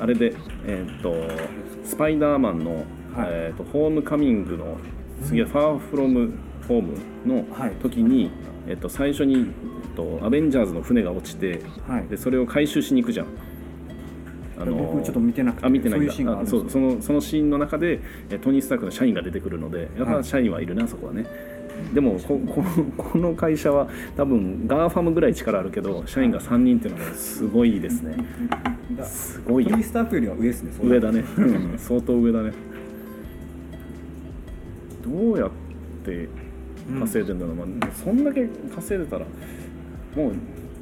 [0.00, 0.34] あれで
[0.66, 1.14] えーっと
[1.84, 2.84] スパイダーマンの、はい。
[3.28, 4.76] えーっとホームカミングの
[5.24, 6.32] 次はファーフロム
[6.68, 6.94] ホーム
[7.26, 7.72] のはい。
[7.82, 8.30] 時に、
[8.68, 9.44] えーっと最初に、えっ
[9.96, 12.08] とアベンジャーズの船が落ちてはい。
[12.08, 13.26] でそれを回収しに行くじゃん。
[14.60, 16.12] あ僕ちょっと見てなくてあ見てないんだ。
[16.12, 18.00] そういうあそうそのそのシーンの中で
[18.30, 20.16] えートニー・スタークの社員が出てくるのでやっはい。
[20.16, 21.26] ぱ社員はいるな、そこはね。
[21.94, 28.16] でもここのこの会社は多分 GAFAM ぐらい力あるけど社員が3人っていうのはすごいですね。
[28.96, 29.70] だすごいよ。
[29.70, 32.52] トニー・スタークよりは上ですね上だね、うん相当上だね。
[35.04, 35.50] どうやっ
[36.04, 36.28] て
[37.00, 39.26] 稼いでんだろう、まあ、そんだけ稼いでたら
[40.16, 40.32] もう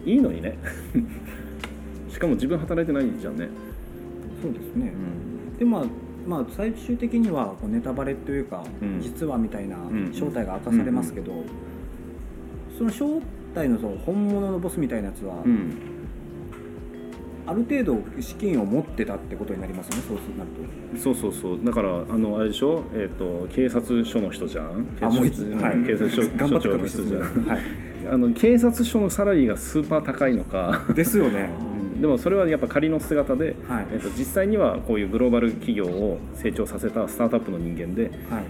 [0.08, 0.56] いいのにね。
[2.08, 3.48] しかも自分働いてないじゃんね、
[4.42, 4.92] そうですね。
[5.52, 5.58] う、ん。
[5.58, 5.84] でまあ
[6.26, 9.00] まあ最終的にはこうネタバレというか、うん。
[9.00, 10.10] 実はみたいなん。
[10.12, 11.44] 正体が明かされますけど、
[12.78, 13.20] その正
[13.54, 15.95] 体のその本物のボスみたいなやつは、うん
[17.46, 20.50] ある程度資金を持ってたってことになりますよねそうなる
[20.94, 21.00] と。
[21.00, 21.64] そうそうそう。
[21.64, 24.86] だからあのあれでしょ、えー、と警察署の人じゃん。
[24.98, 25.86] 警察はい。
[25.86, 27.58] 警察 署長の人じゃん、はい。
[28.10, 30.84] あの警察署のサラリーがスーパー高いのか。
[30.94, 31.50] ですよね。
[32.00, 33.86] でもそれはやっぱ仮の姿で、はい。
[33.92, 38.44] えー、と実際にはこういうグローバル企業を成長させたスタートアップの人間ではい。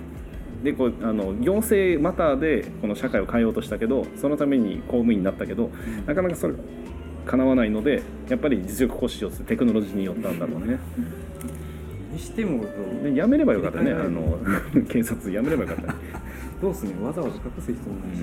[0.63, 5.71] でこうあの行政マターでこの社会を変えようとしたけどそのために公務員になったけど
[6.07, 6.55] なかなかそれ
[7.27, 10.79] が叶わないのでやっぱり実力行使をするテクノロジーによったんだろうね。
[12.13, 12.65] にしても
[13.03, 13.93] でやめればよかったね。
[13.93, 14.39] あの
[14.89, 15.99] 警察やめればよかったね。
[16.63, 18.23] どうすねわざわざ隠す必要もないし、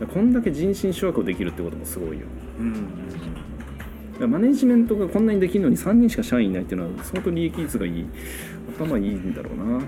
[0.00, 2.26] うん、こんだけ人心掌握できるってこともすごいよ。
[2.58, 4.30] うん。
[4.30, 8.04] マネジメントがこんなにできるのに3人しか社員いないっていうのは相当利益率がいい。
[8.78, 9.64] 頭いいんだろうな。
[9.64, 9.82] もはや。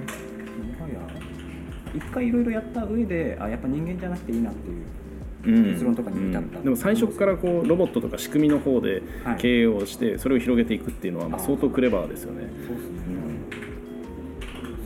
[1.94, 4.76] 一回いろいろやった上であやっぱ人間じゃなくていいなっていう。
[4.76, 5.11] うん
[5.44, 6.58] 結論とかに至った。
[6.58, 6.64] うん。
[6.64, 9.36] でも最初からこうロボットとか仕組みの方ではい。
[9.36, 12.48] 経営をしてそれを広げていくっていうのはまあ相当クレバーですよね。
[12.66, 12.98] そうですね。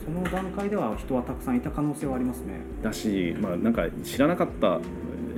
[0.05, 0.23] うん。
[0.23, 2.61] その段階では人はたくさんいた可能性はありますね。
[2.81, 4.79] だし、まあ、なんか知らなかった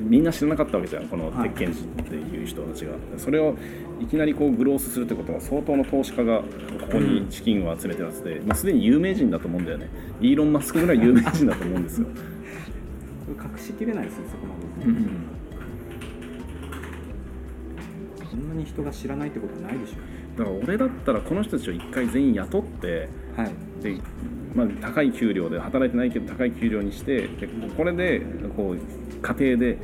[0.01, 1.49] みんな知らなかったわけじゃんこのはい。
[1.49, 3.55] 鉄拳士っていう人たちが、それを
[3.99, 6.45] いきなりこうグロースするってことは相当の投資家がこ
[6.93, 9.89] こに資金を集めてるはずで、まあ、すでに有名人だと思うんだよね。
[10.21, 12.07] イーロン・マスクぐらい有名人だと思うんですよ、
[13.33, 14.25] 隠しきれないですね。
[14.29, 15.39] そこまで、うん。
[18.29, 19.95] そんなに人が知らないってことはないでしょ
[20.37, 23.83] だから俺だったらこの人たちを一回全員雇ってうはい。
[23.83, 23.97] で、
[24.53, 28.21] まあ、高い給料で働いてないけど高い給料にしてでこれで
[28.55, 28.77] こう
[29.21, 29.77] 家庭で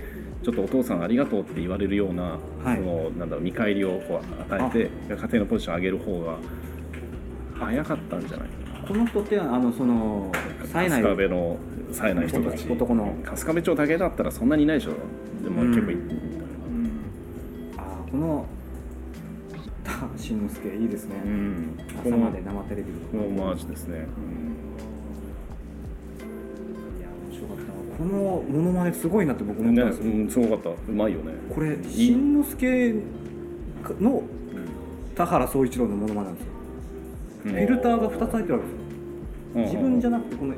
[0.43, 2.75] ちょっとお父さんありがとうって言われるような,、はい。
[2.75, 6.37] そのなんだろう見返りをこう与えて家庭のポジションを上げる方が
[7.59, 8.49] 早かったんじゃない
[8.87, 10.31] この人ってあのその
[10.71, 11.57] 冴えない春日部の
[11.95, 12.69] 冴えない人たち。
[12.69, 14.91] 男の春日部町だけだったらそんなにいないでしょ。
[15.43, 16.01] でも結構い、うん。
[17.77, 18.45] あーこの
[19.83, 23.99] 高橋慎之介いいですね、うん、朝まで生テレビこのオマージュですね、い
[27.01, 27.69] や面白かったな。
[27.97, 30.91] このモノマネすごいなって僕うんね思ったんですよ、うん、すごかった。
[30.91, 31.33] うまいよね。
[31.53, 32.95] これ慎之介
[34.01, 34.23] の
[35.13, 36.51] 田原総一郎のモノマネなんですよ。
[37.43, 38.59] フフィルターが2つ入ってるわ
[39.53, 39.79] けですよ。
[39.79, 40.53] 自分じゃなくてこの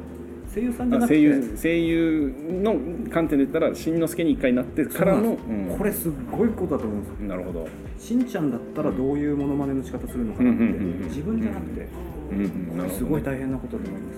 [0.53, 1.15] 声優さんじゃなくて？
[1.15, 2.73] 声優声優の
[3.11, 7.27] 観点で言ったらしんのすけに一回なってからのそうなんこれすっごいことだと思うんですよ。
[7.27, 7.67] なるほど、
[7.99, 10.63] しんちゃんだったらどういうモノマネの仕方するのかなって。
[10.63, 11.87] 自分じゃなくて。
[12.29, 14.17] うんうん、これすごい大変なことだと思います。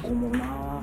[0.00, 0.80] ここもな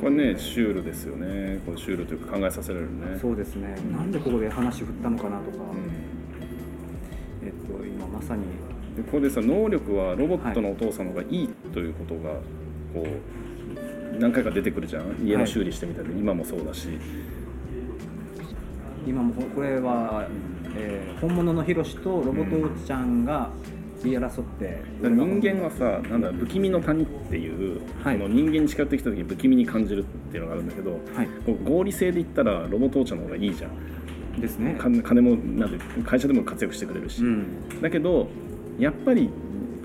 [0.00, 1.60] これねシュールですよね。
[1.66, 3.18] これシュールというか考えさせられるね。
[3.20, 3.74] そうですね。
[3.90, 7.46] なんでここで話振ったのかなとか、うん。
[7.46, 8.44] えっと今まさに
[9.02, 12.30] でこれでさ能力はロボットのお父さんの方がいいということが
[12.92, 13.40] こう
[14.18, 15.16] 何回か出てくるじゃん。
[15.24, 16.88] 家の修理してみたり、今もそうだし。
[19.06, 20.26] 今もこれは、
[20.76, 23.50] えー本物のヒロシとロボットウちゃんが
[24.02, 28.18] 言い争って、人間はさなんだ不気味の谷っていう、はい。
[28.18, 31.28] 人間に近寄ってきた時に不気味に感じるっていうのがあるんだけどはい。
[31.64, 34.40] 合理性で言ったらロボット王者の方がいいじゃん。
[34.40, 34.76] ですね。
[34.78, 38.28] 金金もなんで会社でも活躍してくれるし、うん、だけど
[38.78, 39.30] やっぱり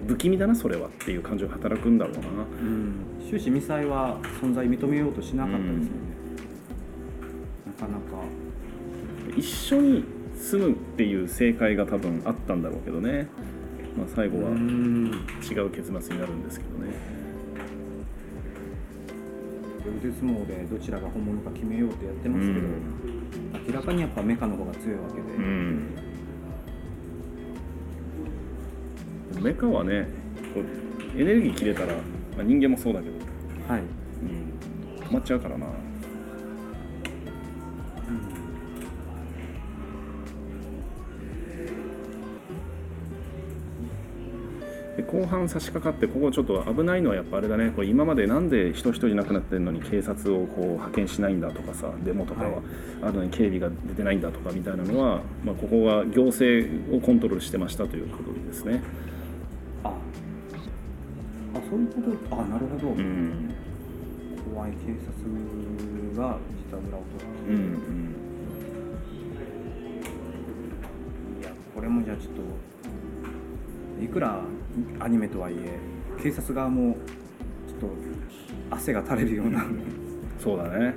[0.07, 2.21] 不気味だなそれはっていう感情が働くんだろうな。
[2.21, 2.93] うん、
[3.27, 5.89] 終始ミサイは存在認めようとしなかったですよね、
[7.65, 8.01] なかなか。
[9.35, 10.03] 一緒に
[10.37, 13.27] 住むっていう正解が多分あったんだろうけどね、
[13.97, 15.11] まあ、最後はうん。
[15.41, 16.93] 違う結末になるんですけどね。
[19.99, 22.67] 腕相撲でどちらが本物か決めようってやってますけど、
[23.67, 26.04] 明らかにやっぱメカの方が強いわけで、うん
[29.41, 30.07] メカはね
[30.53, 31.93] こうエネルギー切れたら、ま
[32.39, 33.15] あ、人間もそうだけど、
[33.67, 35.65] はい、うん、止まっちゃうからな。
[44.97, 47.69] で後半差し掛かってここちょっと危ないのはやっぱあれだね。
[47.75, 52.61] これ今までなんで人一人亡くなってるのに警察をこう派遣しないんだとかさデモとかははい。
[53.03, 58.81] あるのに警備が出てないんだとかみたいなのは、まあ、ここは行政をコントロールしてましたということですね。
[59.89, 59.93] あ
[61.55, 62.35] あそういうこと？
[62.41, 63.53] あなるほど、うん。
[64.53, 65.05] 怖い警察
[66.17, 66.37] が
[66.69, 67.49] 実は裏を取って。
[67.49, 68.15] うんうん。
[71.41, 72.33] いやこれもじゃあちょっ
[73.99, 74.41] といくら
[74.99, 75.79] アニメとはいえ
[76.21, 76.97] 警察側も
[77.67, 77.95] ちょっと
[78.75, 79.65] 汗が垂れるような。
[80.39, 80.95] そうだね。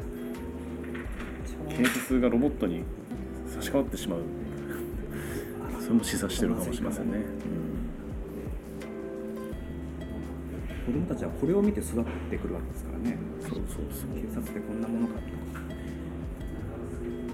[1.69, 2.83] 警察がロボットに
[3.47, 4.21] 差し替わってしまう。
[5.81, 7.21] それも示唆してるかもしれませんね、
[10.89, 13.19] 子供たちはこれを見て育ってくるわけですからね。
[13.43, 14.11] うん、そうそうそう。
[14.21, 15.21] 警察ってこんなものかと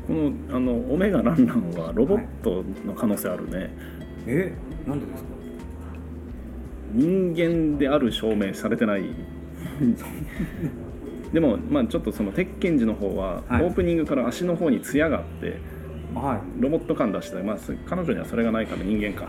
[0.08, 3.70] このあのオメガランランはロボットの可能性あるね、
[4.26, 4.52] え？
[4.86, 5.28] なんでですか？
[6.92, 9.04] 人間である証明されてない。
[11.32, 13.64] でもまあちょっとその鉄拳寺の方は、はい。
[13.64, 15.58] オープニングから足の方に艶があって
[16.14, 16.40] はい。
[16.60, 17.74] ロボット感出してまあす。
[17.86, 19.28] 彼女にはそれがないから人間か。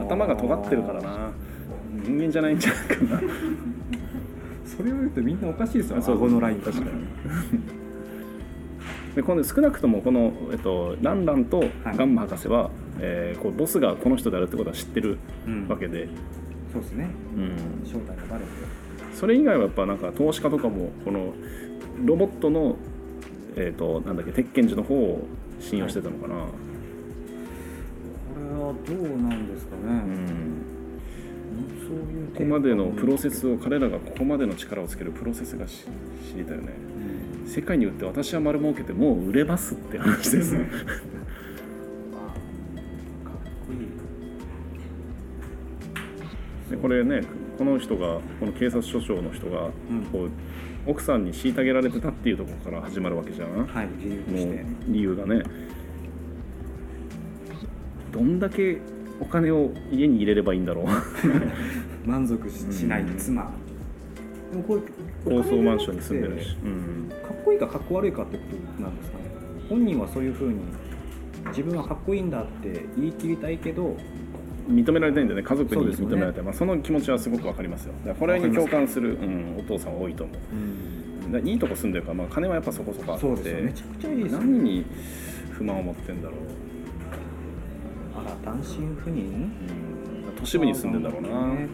[0.00, 1.30] 頭が尖ってるからな
[2.04, 3.20] 人間じゃないんじゃないかな。
[4.64, 6.02] それを言うとみんなおかしいですよ。
[6.02, 6.90] そう顎のライン確かに。
[9.14, 15.68] で今度少なくともこの、えっと、ランランとガンマ博士は、えーこうボスがこの人であるってことは知ってるうん。
[15.68, 16.08] わけで、
[16.72, 17.10] そうですね。
[17.36, 18.50] うん、正体がバレて。
[19.14, 21.32] それ以外はやっぱなんか投資家とかもこの
[22.04, 22.76] ロボットの、
[23.54, 25.24] えー、となんだっけ鉄拳寺の方を
[25.60, 26.40] 信用してたのかな、こ
[28.36, 30.53] れはどうなんですかね、うん
[31.94, 35.84] そういうこまでのプロセスを彼らがここまでの力をつけるプロセスがし
[36.28, 36.72] 知りたいよね。
[37.44, 37.48] うん。
[37.48, 40.64] 世界に売って私は丸儲けてもう売れますって話ですかっ
[43.66, 43.78] こいい
[46.70, 47.22] でこれね
[47.58, 50.02] この人がこの警察署長の人がうん。
[50.10, 50.30] こう
[50.86, 53.48] 奥さんに虐げられてたっていうところから始まるわけじゃん。
[53.48, 54.22] もはい理由
[54.88, 55.42] 理由がね。
[58.12, 58.80] どんだけ
[59.24, 60.86] お金を家に入れればいいんだろう。
[62.08, 63.16] 満足ししないうん。
[63.16, 63.50] 妻。
[64.50, 64.80] でもこれ
[65.24, 68.44] 高層マンションに住んでるし、おうん、金かっこいいかかっこ悪いかってこ
[68.76, 69.24] となんですかね。
[69.68, 70.56] 本人はそういうふうに
[71.48, 73.96] 自分はかっこいいんだって言い切りたいけど
[74.68, 75.42] 認められたいんだよね。
[75.42, 77.94] 家族に認められたい、まあ、その気持ちはすごくわかりますよ。
[78.18, 80.36] これに共感する、うん、お父さんは多いと思う。
[81.32, 83.26] だからいいとこ住んでるから、まあ、金はやっぱそこそこあって。
[83.26, 84.84] そうですよめちゃくちゃいいですよ何に
[85.52, 86.38] 不満を持ってんだろう、
[88.24, 88.64] あら単身
[88.96, 89.50] 赴任？
[90.28, 91.68] うん、都市部に住んでんだろうな、ね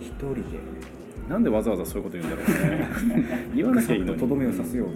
[0.00, 0.42] 一人で？
[1.28, 2.46] なんでわざわざそういうこと言うんだろう
[3.18, 3.48] ね。
[3.56, 4.20] 言わなきゃいいのに。
[4.20, 4.94] とどめを刺すような。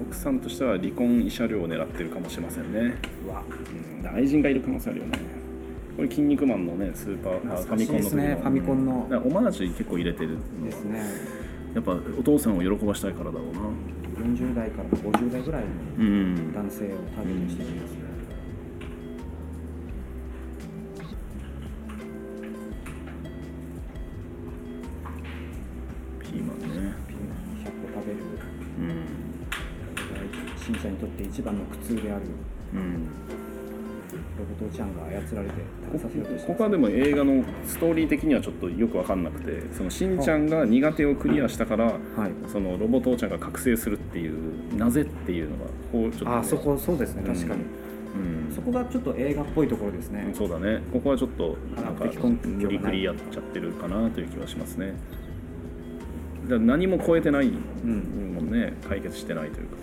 [0.00, 2.94] 奥さんとしては離婚慰謝料を狙ってるかもしれませんね、
[3.26, 3.42] うわ。
[4.00, 5.18] うん、愛人がいる可能性あるよね。
[5.96, 9.08] これ「筋肉マン」のねスーパーあファミコンのねファミコンの。
[9.24, 11.02] オマージュ結構入れてるですね。
[11.74, 13.60] やっぱお父さんを喜ばしたいからだろうな
[14.18, 16.52] 40代から50代ぐらいのうん。
[16.52, 17.98] 男性をターゲットにしてるんですね。
[26.20, 26.66] ピーマンね。
[27.06, 28.18] ピーマン100個食べる
[28.78, 29.06] うん。
[30.56, 32.22] しんちゃんにとって一番の苦痛である。
[32.74, 33.08] うん
[34.38, 41.98] ロボトちゃんが操られて食べさせようとしてここはでも映画のストーリー的にはちょっとよく分かんなくてそのしんちゃんが苦手をクリアしたからはい。
[42.50, 46.24] そのロボ父ちゃんが覚醒するっていうなぜっていうのがこうちょっと。
[46.26, 47.62] ね、あそこそうですね確かに、
[48.48, 48.54] うん。
[48.54, 50.80] そこがちょっと映画っぽいところですね、そうだね。
[50.92, 52.04] ここはちょっとなんか
[52.44, 54.94] 無理くりやっちゃってるかなという気はしますね。
[56.48, 58.34] だ何も超えてないうん。
[58.34, 59.76] もんね解決してないというか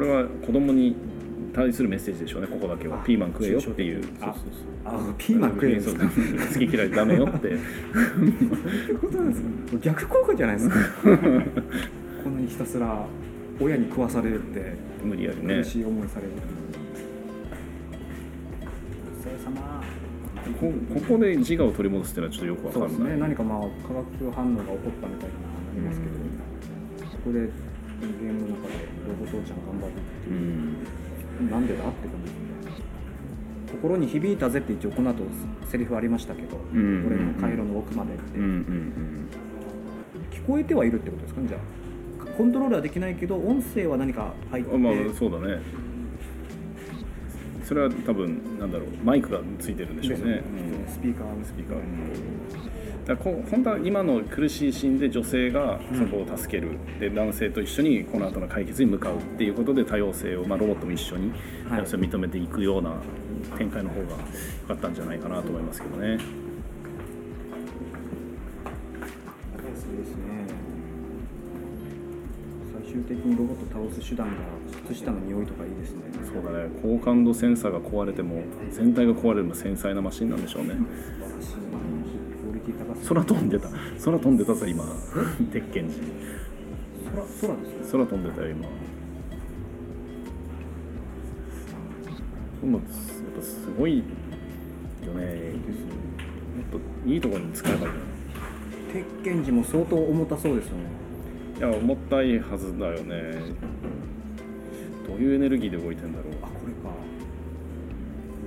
[0.00, 0.96] これは子供に
[1.52, 2.48] 対するメッセージでしょうね。
[2.48, 3.02] ここだけは。
[3.02, 4.02] あピーマン食えよっていう。
[4.22, 4.52] あそうそう
[4.90, 5.10] そう。
[5.10, 6.08] あピーマン食えるんですか？
[6.08, 6.14] そう。
[6.54, 7.48] 好き嫌いダメよって。
[7.48, 7.58] って
[8.98, 9.78] ことなんですか？
[9.82, 10.76] 逆効果じゃないですか？
[11.04, 11.10] こ
[12.30, 13.04] んなにひたすら
[13.60, 14.72] 親に食わされるって。
[15.04, 15.56] 無理やりね。
[15.56, 16.32] 苦しい思いされる。
[19.20, 19.84] お疲れ様。
[20.58, 23.20] こここで自我を取り戻すっていうのはちょっとよくわそうですかんないね。
[23.20, 26.06] 何かまあ化学反応が起こったみたいなのありますけ
[27.04, 30.40] ど、そこでゲームの中でロボ父ちゃん頑張るってういう、
[31.44, 32.32] んなんでだって感じ
[33.72, 35.22] 心に響いたぜって一応この後
[35.68, 37.06] セリフありましたけど、うん。
[37.06, 39.28] 俺の回路の奥までって、うんうん
[40.30, 41.40] 聞こえてはいるってことですか？
[41.42, 41.60] ねじゃあ
[42.36, 45.60] コントロールはできないけど音声は何か入って、うんまあそうだね。
[47.62, 50.24] それは多分なんだろうマイクがついてるんでしょうね。
[50.36, 50.42] ね。
[50.88, 51.78] スピーカースピーカー。
[51.78, 51.84] だ
[52.58, 52.70] か
[53.06, 61.32] らこ本当は今の苦しいシーンで女性がそこを助ける、で男性と一緒にこの後の解決に向かうっていうことで多様性を、まあ、ロボットも一緒に
[61.68, 61.80] 多はい。
[61.80, 62.94] 様性を認めていくような
[63.58, 64.08] 展開の方が
[64.62, 66.18] 良かったんじゃないかなと思いますけどね。
[66.18, 66.24] そ
[69.88, 70.46] うですね。
[72.84, 74.34] 最終的にロボットを倒す手段が
[74.88, 76.02] 靴下の匂いとかいいですね。
[76.32, 76.68] そうだね。
[76.82, 80.74] 高感度センサーが壊れても全体が壊れるのも繊細なマシンなんでしょうね
[82.60, 83.68] 素晴らしいクオリティ高そう空飛んでた。
[84.04, 84.84] 空飛んでたぞ今。
[85.52, 86.04] 鉄拳寺
[87.10, 88.68] 空空ですか空飛んでたよ今。
[92.60, 92.86] でもやっ
[93.36, 94.04] ぱすごいよ
[95.14, 95.24] ね。
[95.24, 95.92] ですね。
[96.56, 97.86] もっといいところに使えば。
[97.86, 97.92] いい
[98.92, 100.84] 鉄拳寺も相当重たそうですよね。
[101.58, 103.32] いや重たいはずだよね。
[105.06, 106.34] どういうエネルギーで動いてんだろう。
[106.42, 106.90] あこれか。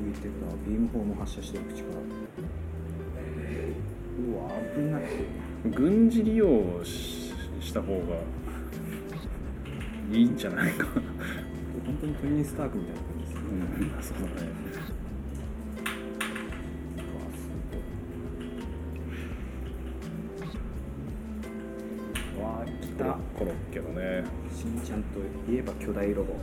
[0.03, 0.29] 浮いてた。
[0.69, 2.52] ビーム砲も発射してる口から
[4.23, 5.03] うわ危ない
[5.71, 7.99] 軍事利用をしした方が
[10.11, 10.87] いいんじゃないか。
[11.85, 13.41] 本当にトニー・スタークみたいな感じですね。
[13.49, 14.03] うん。
[14.03, 14.49] そうだね。
[22.37, 23.03] うわ来た
[23.37, 24.25] コロッケだね。
[24.53, 25.19] しんちゃんと
[25.51, 26.33] いえば巨大ロボ。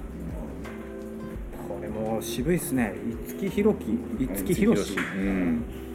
[1.68, 2.94] これもう渋いっすね。
[3.28, 3.84] 五木ひろき
[4.18, 4.96] 五木ひろし。
[4.96, 5.89] うん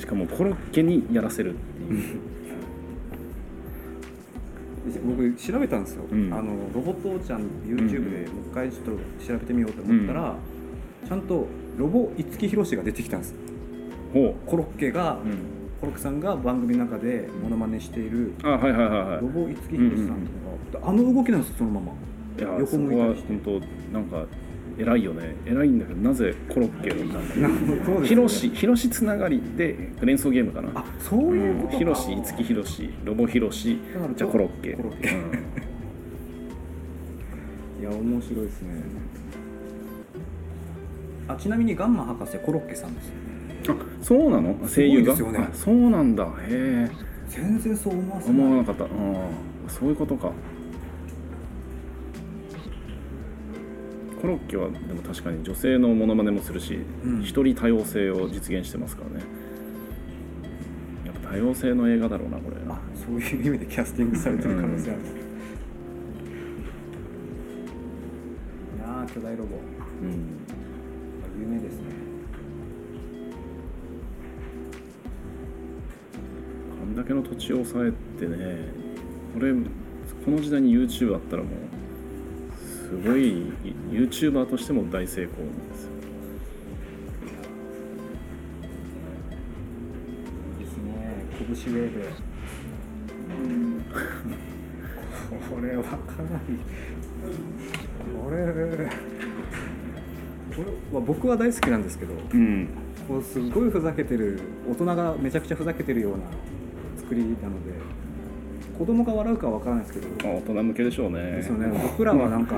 [0.00, 2.20] しかもコロッケにやらせるっていう。
[5.06, 6.32] 僕調べたんですよ、うん。
[6.32, 8.90] あのロボットちゃん YouTube でもう一回ちょっと
[9.26, 10.34] 調べてみようと思ったら、
[11.06, 11.46] ちゃんと
[11.76, 13.34] ロボ五木ひろしが出てきたんです。
[14.14, 15.36] ほコロッケが、う、うん、
[15.80, 19.20] コロッケさんが番組の中でモノマネしているあはいはいはいはい。
[19.20, 20.22] ロボ五木ひろしさん
[20.72, 20.84] とか。
[20.86, 21.92] が、あの動きなんですよそのまま。
[22.38, 23.28] いや横向いたりして。
[23.28, 23.60] 本
[23.92, 24.24] 当なんか
[24.80, 25.34] 偉いよね。
[25.46, 27.18] 偉いんだけどなぜコロッケなんだ
[27.86, 28.04] ろう。
[28.04, 30.70] ヒロシヒロシつながりで連想ゲームかな。
[30.74, 31.78] あそういうことか。
[31.78, 33.78] ヒロシ五木ひろしロボヒロシ。
[33.94, 34.72] だからじゃあコロッケ。
[34.72, 35.08] コロッケ。
[35.10, 35.16] うん。
[37.80, 38.68] いや面白いですね。
[41.28, 43.20] あちなみにガンマ博士コロッケさんですよね。
[43.68, 44.54] あそうなの？
[44.66, 45.14] 声優が？
[45.14, 46.24] ねあそうなんだ。
[46.24, 46.88] へえ。
[47.28, 48.40] 全然そう思わせない。
[48.40, 48.84] 思わなかった。
[48.84, 48.90] うん
[49.68, 50.32] そういうことか
[54.20, 57.22] コロッケはでも確かに女性のモノマネもするし、うん。
[57.22, 59.24] 一人多様性を実現してますからね。
[61.06, 62.56] やっぱ多様性の映画だろうなこれ。
[62.68, 65.00] あそういう意味でキャスティングされてる可能性ある、
[68.76, 69.56] いやー巨大ロボ。
[70.02, 70.40] うん
[71.40, 71.84] 有名ですね。
[76.78, 78.68] こんだけの土地を抑えてね
[79.32, 81.52] これこの時代に YouTube あったらもう
[82.90, 83.52] すごい
[83.92, 85.90] YouTuber としても大成功なんですよ。
[90.58, 91.24] いいですね。
[91.38, 92.02] 拳ウェーブ。
[95.54, 96.58] これはかなり。
[98.24, 98.88] これ
[100.56, 102.68] これは僕は大好きなんですけどうん。
[103.06, 106.24] こうすごいふざけてる大人がめちゃくちゃふざけてるような
[106.96, 107.72] 作りなので
[108.80, 110.08] 子供が笑うかは分からないですけど。
[110.26, 111.20] まあ大人向けでしょうね。
[111.32, 111.66] ですよね。
[111.68, 112.56] 僕らはなんか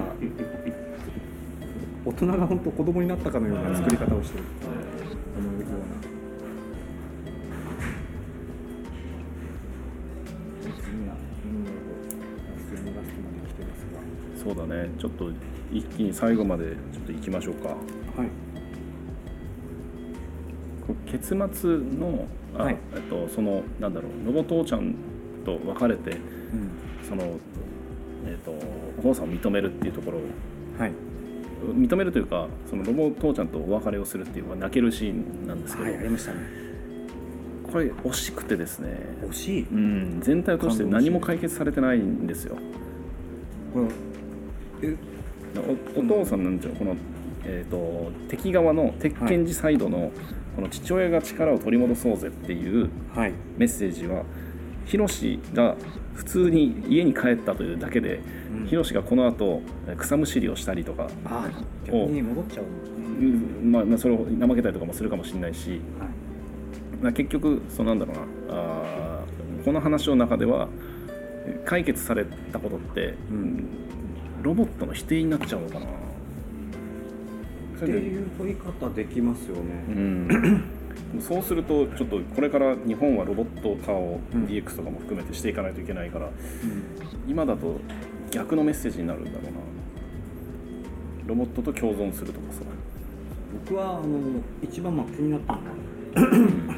[2.05, 4.45] 大人が本当子供になったかのような作り方をしてる。
[14.37, 14.91] そうだね。
[15.01, 15.29] ちょっと
[15.73, 17.71] 一気に最後までちょっと行きましょうか。
[17.71, 17.79] がは
[18.25, 18.29] い。
[21.11, 22.77] 結末のあ、はい。
[22.95, 24.95] えっと、そのなんだろうロボ父ちゃん
[25.43, 26.19] と別れてうん。
[27.09, 27.39] その、
[28.27, 28.53] えっと、
[28.99, 30.23] お父さんを認めるっていうところを。
[30.79, 30.93] はい。
[31.77, 36.39] 認めるというかそのロボ父ちゃんとお別れをするっていう、まあ、泣けるシーンなんですけど、はいありましたね。
[37.71, 39.67] これ惜しくてですね、惜しい。
[39.71, 42.57] うん、全体を通して何も解決されてないんですよ。
[43.73, 43.81] こ
[44.83, 44.97] れえ？
[45.97, 46.97] おお父さんなんていうのこの、
[47.45, 50.11] えー、と敵側の鉄拳寺サイドの、
[50.57, 53.33] この父親が力を取り戻そうぜっていうはい。
[53.57, 54.25] メッセージは
[54.93, 55.75] ヒロシが
[56.15, 58.21] 普通に家に帰ったというだけで、
[58.55, 58.67] うん。
[58.67, 61.49] ヒロシがこの後え草むしりをしたりとか、あ
[61.87, 62.65] 逆に戻っちゃう。
[62.67, 65.81] うんまあ、まあそれを怠けたりとかもするかもしれないし、はい。
[67.01, 68.23] まあ結局そうなんだろうな。
[68.55, 70.69] あーこの話の中では
[71.65, 73.65] 解決されたことって、うん。
[74.43, 75.87] ロボットの否定になっちゃうのかな。
[75.87, 75.89] っ
[77.79, 80.65] ていう取り方できますようね、ん
[81.21, 84.45] そうするとちょっとこれから日本はロボット化をうん。
[84.45, 86.33] DX とかも含めてしていかないといけないから、うん。
[87.29, 87.81] 今だと
[88.31, 89.51] 逆のメッセージになるんだろうな。
[91.27, 92.61] ロボットと共存するとかさ。
[93.67, 96.77] 僕はあの一番まあ気になったのは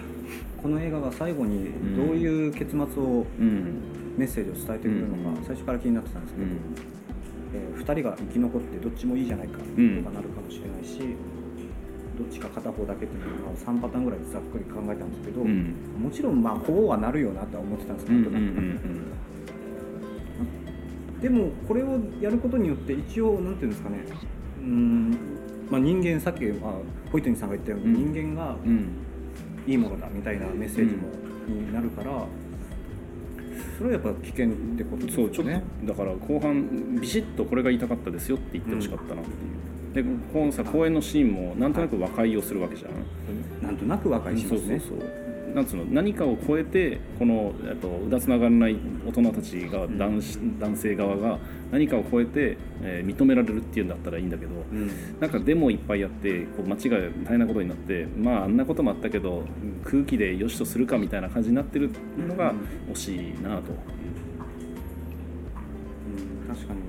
[0.60, 3.82] この映画が最後にどういう結末をうん
[4.16, 5.44] メッセージを伝えてくるのかうん。
[5.44, 6.46] 最初から気になってたんですけど、
[7.54, 11.14] え2人が生き残ってどっちもいいじゃないかとかんなるかもしれないし、
[12.18, 15.74] どっちか片方だけっていうのを3パターンぐらいでざっくり考えたんですけど、うん。
[15.98, 18.30] もちろんまあこうはなるよなとは思ってたんですけど、
[21.20, 24.04] でもこれをやることによって一応なんていうんですかね
[24.58, 25.10] うーん、
[25.70, 26.72] まあ、人間さっき、まあ、
[27.10, 28.12] ホイットニーさんが言ったように、うん。
[28.12, 28.56] 人間が
[29.66, 31.08] いいものだみたいなメッセージも、
[31.48, 32.26] になるから
[33.78, 35.46] それはやっぱ危険ってことですそうちょっ。
[35.46, 35.52] と
[35.86, 39.36] だから後半ビシッとこれが言いたかったですよって言ってほしかったなっていう、
[39.94, 44.80] でこのさ公演のシーンもなんとなく和解をするわけじゃん、なんとなく和解しますね。
[44.80, 45.24] そうそうそう。
[45.54, 48.76] なんつうの何かを超えてこのえっとうだつながらない
[49.06, 50.20] 大人たちが男,、
[50.58, 51.38] 男性側が
[51.70, 54.90] 何かを超えて、えー認められるっていうんだったらいいんだけどうん。
[55.20, 59.44] なんかデモいっぱいやってこう街が大変なことになってまああんなこともあったけど
[59.84, 61.88] 空気でよしとするかみたいな感じになってる
[62.18, 62.52] のが
[62.92, 63.62] 惜しいなと。
[66.48, 66.52] うん。
[66.52, 66.80] 確かに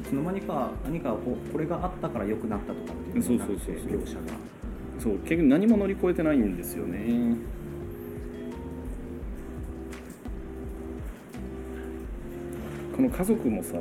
[0.00, 3.76] いつの間にか何かこうこれがあったから良くなったとかっていうそうそうそうそう。
[4.00, 4.20] 描写が。
[4.98, 7.36] そう結局何も乗り越えてないんですよね。
[12.96, 13.76] この家族もさ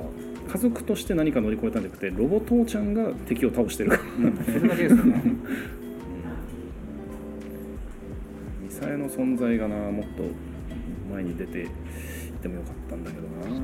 [0.51, 4.03] 家族として何か乗り越えたんじゃなくてロボ父ちゃんが敵を倒してるから、
[4.45, 5.23] それだけですよね。
[8.63, 10.23] ミサエの存在がなもっと
[11.13, 11.67] 前に出ていっ
[12.41, 13.61] てもよかったんだけどな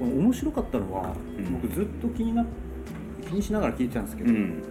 [0.00, 1.52] この面白かったのは、うん。
[1.60, 2.44] 僕ずっと気にな
[3.28, 4.62] 気にしながら聞いてたんですけど、うん。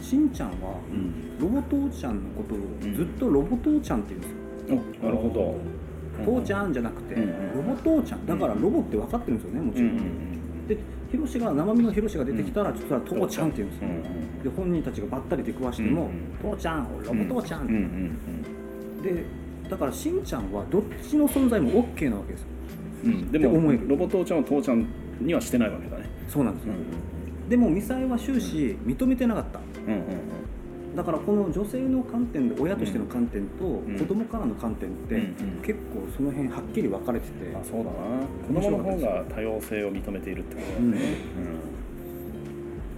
[0.00, 1.38] しんちゃんはうん。
[1.38, 2.96] ロボ父ちゃんのことをうん。
[2.96, 5.80] ずっとロボ父ちゃんって言うんですよ、あなるほど。
[6.24, 8.26] 父ちゃんじゃなくて、ロボ父ちゃん。
[8.26, 10.78] だからロボって分かってるんですよねもちろん、で
[11.10, 16.10] ヒロシが生身のヒロシが出てきたら、ちょっとは父ちゃんって言うんですよ、うんで本人たちがばったり出くわしても、
[16.42, 17.66] 父ちゃんロボ父ちゃん
[19.02, 19.24] で
[19.68, 22.48] だからしんちゃんはどっちの存在も OK なわけですよ
[23.04, 23.12] うん。
[23.12, 23.82] うんでって思える。
[23.82, 24.86] もロボ父ちゃんは父ちゃん
[25.20, 26.08] にはしてないわけだね。
[26.28, 27.48] そうなんですよ、うん。
[27.48, 29.60] でもミサイは終始認めてなかった。
[29.86, 30.04] うんうん
[30.96, 33.96] だからこの女性の観点で親としての観点とん。
[33.96, 35.62] 子供からの観点ってうんうん。
[35.62, 38.60] 結構その辺はっきり分かれてて、あそうだな。
[38.60, 40.98] 子供の方が多様性を認めているってことだね、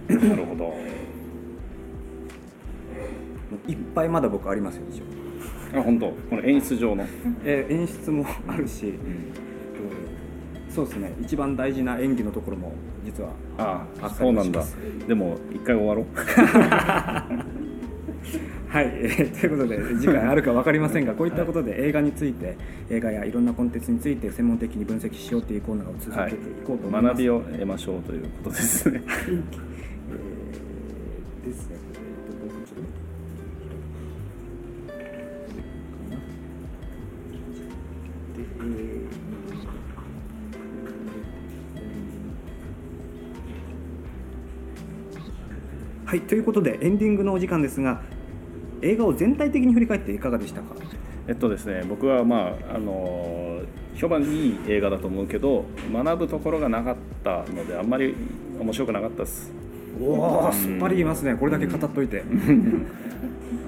[0.09, 0.29] うん。
[0.31, 0.75] なるほど。
[3.69, 5.03] いっぱいまだ僕ありますよ一
[5.77, 6.07] 応、あ本当。
[6.31, 7.05] この演出上の、
[7.45, 8.99] えー演出もあるし、うんうん
[10.75, 11.13] そうですね。
[11.21, 12.73] 一番大事な演技のところも
[13.05, 14.65] 実はああそうなんだ。
[15.07, 16.07] でも一回終わろう。
[18.69, 22.57] はい、えーということで次回あるか分かりませんがこういったことで映画について
[22.89, 29.03] 映画やいろんなコンテンツについて専門的に分析しようというコーナーを続はいけていこうと思います、学びを得ましょうということですね。
[29.07, 29.73] えー
[31.43, 31.72] です
[46.13, 48.03] はいということでエンディングのお時間ですが
[48.83, 50.75] 映画を全体的に振り返っていかがでしたか？
[51.27, 53.63] えっとですね僕はまああの
[53.95, 58.15] 評判いい映画だと思うけど学ぶところがなかったのであんまり
[58.61, 59.55] 面白くなかったです。
[60.03, 61.35] おおすっぱり言いますね。
[61.35, 62.23] これだけ語っといて、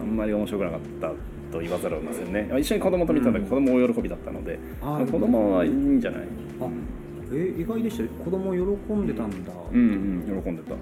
[0.03, 1.13] あんまり面白くなかった
[1.51, 2.51] と言わざるを得ませんね。
[2.61, 3.47] 一緒に子供と見たんで、うん。
[3.47, 6.21] 子供大喜びだったので子供はいいんじゃない？
[6.61, 6.69] あ
[7.33, 8.05] えー意外でした。
[8.23, 10.75] 子供喜んでたんだ、うんうん喜んでた、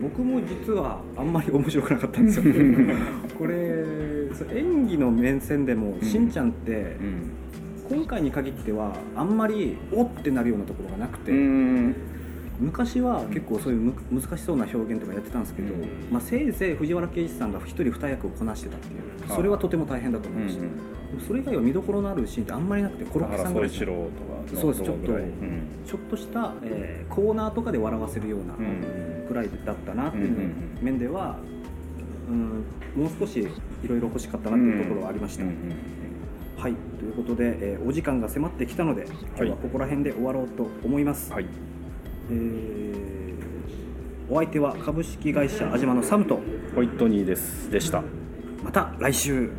[0.00, 2.44] 僕も実はあんまり面白くなかったんですよ。
[3.38, 3.54] これ
[4.54, 7.96] 演技の面線でも、んしんちゃんってうん。
[7.96, 11.94] 今回に限ってはあんまりおってなるようなところがなくて、うん
[12.58, 15.80] 昔は結構そういうむ難しそうな表現とかやってたんですけど、うん。
[16.10, 23.70] まあ、せいぜい藤原啓治さんが一人二役をこなしてたっていうあそれはとても大変だと思うんいました、それ以外は見どころのあるシーンってあんまりなくてコロッケ原さんぐらい。
[23.70, 24.86] ちょっと
[25.86, 29.26] ちょっとした、えーコーナーとかで笑わせるようなうん。
[29.26, 31.36] くらいだったなっていう面では、
[32.28, 35.44] うん、もう少しいろいろ欲しかったなっていうところはありました。
[35.44, 41.32] はい、ということで、えーお時間が迫ってきたので今日はここら辺で終わろうと思います。
[41.32, 41.46] はい
[42.30, 42.66] えー
[44.28, 46.40] お相手は株式会社安島のサムと
[46.74, 47.70] ホイットニーです。
[47.70, 48.02] でした。
[48.64, 49.52] また来週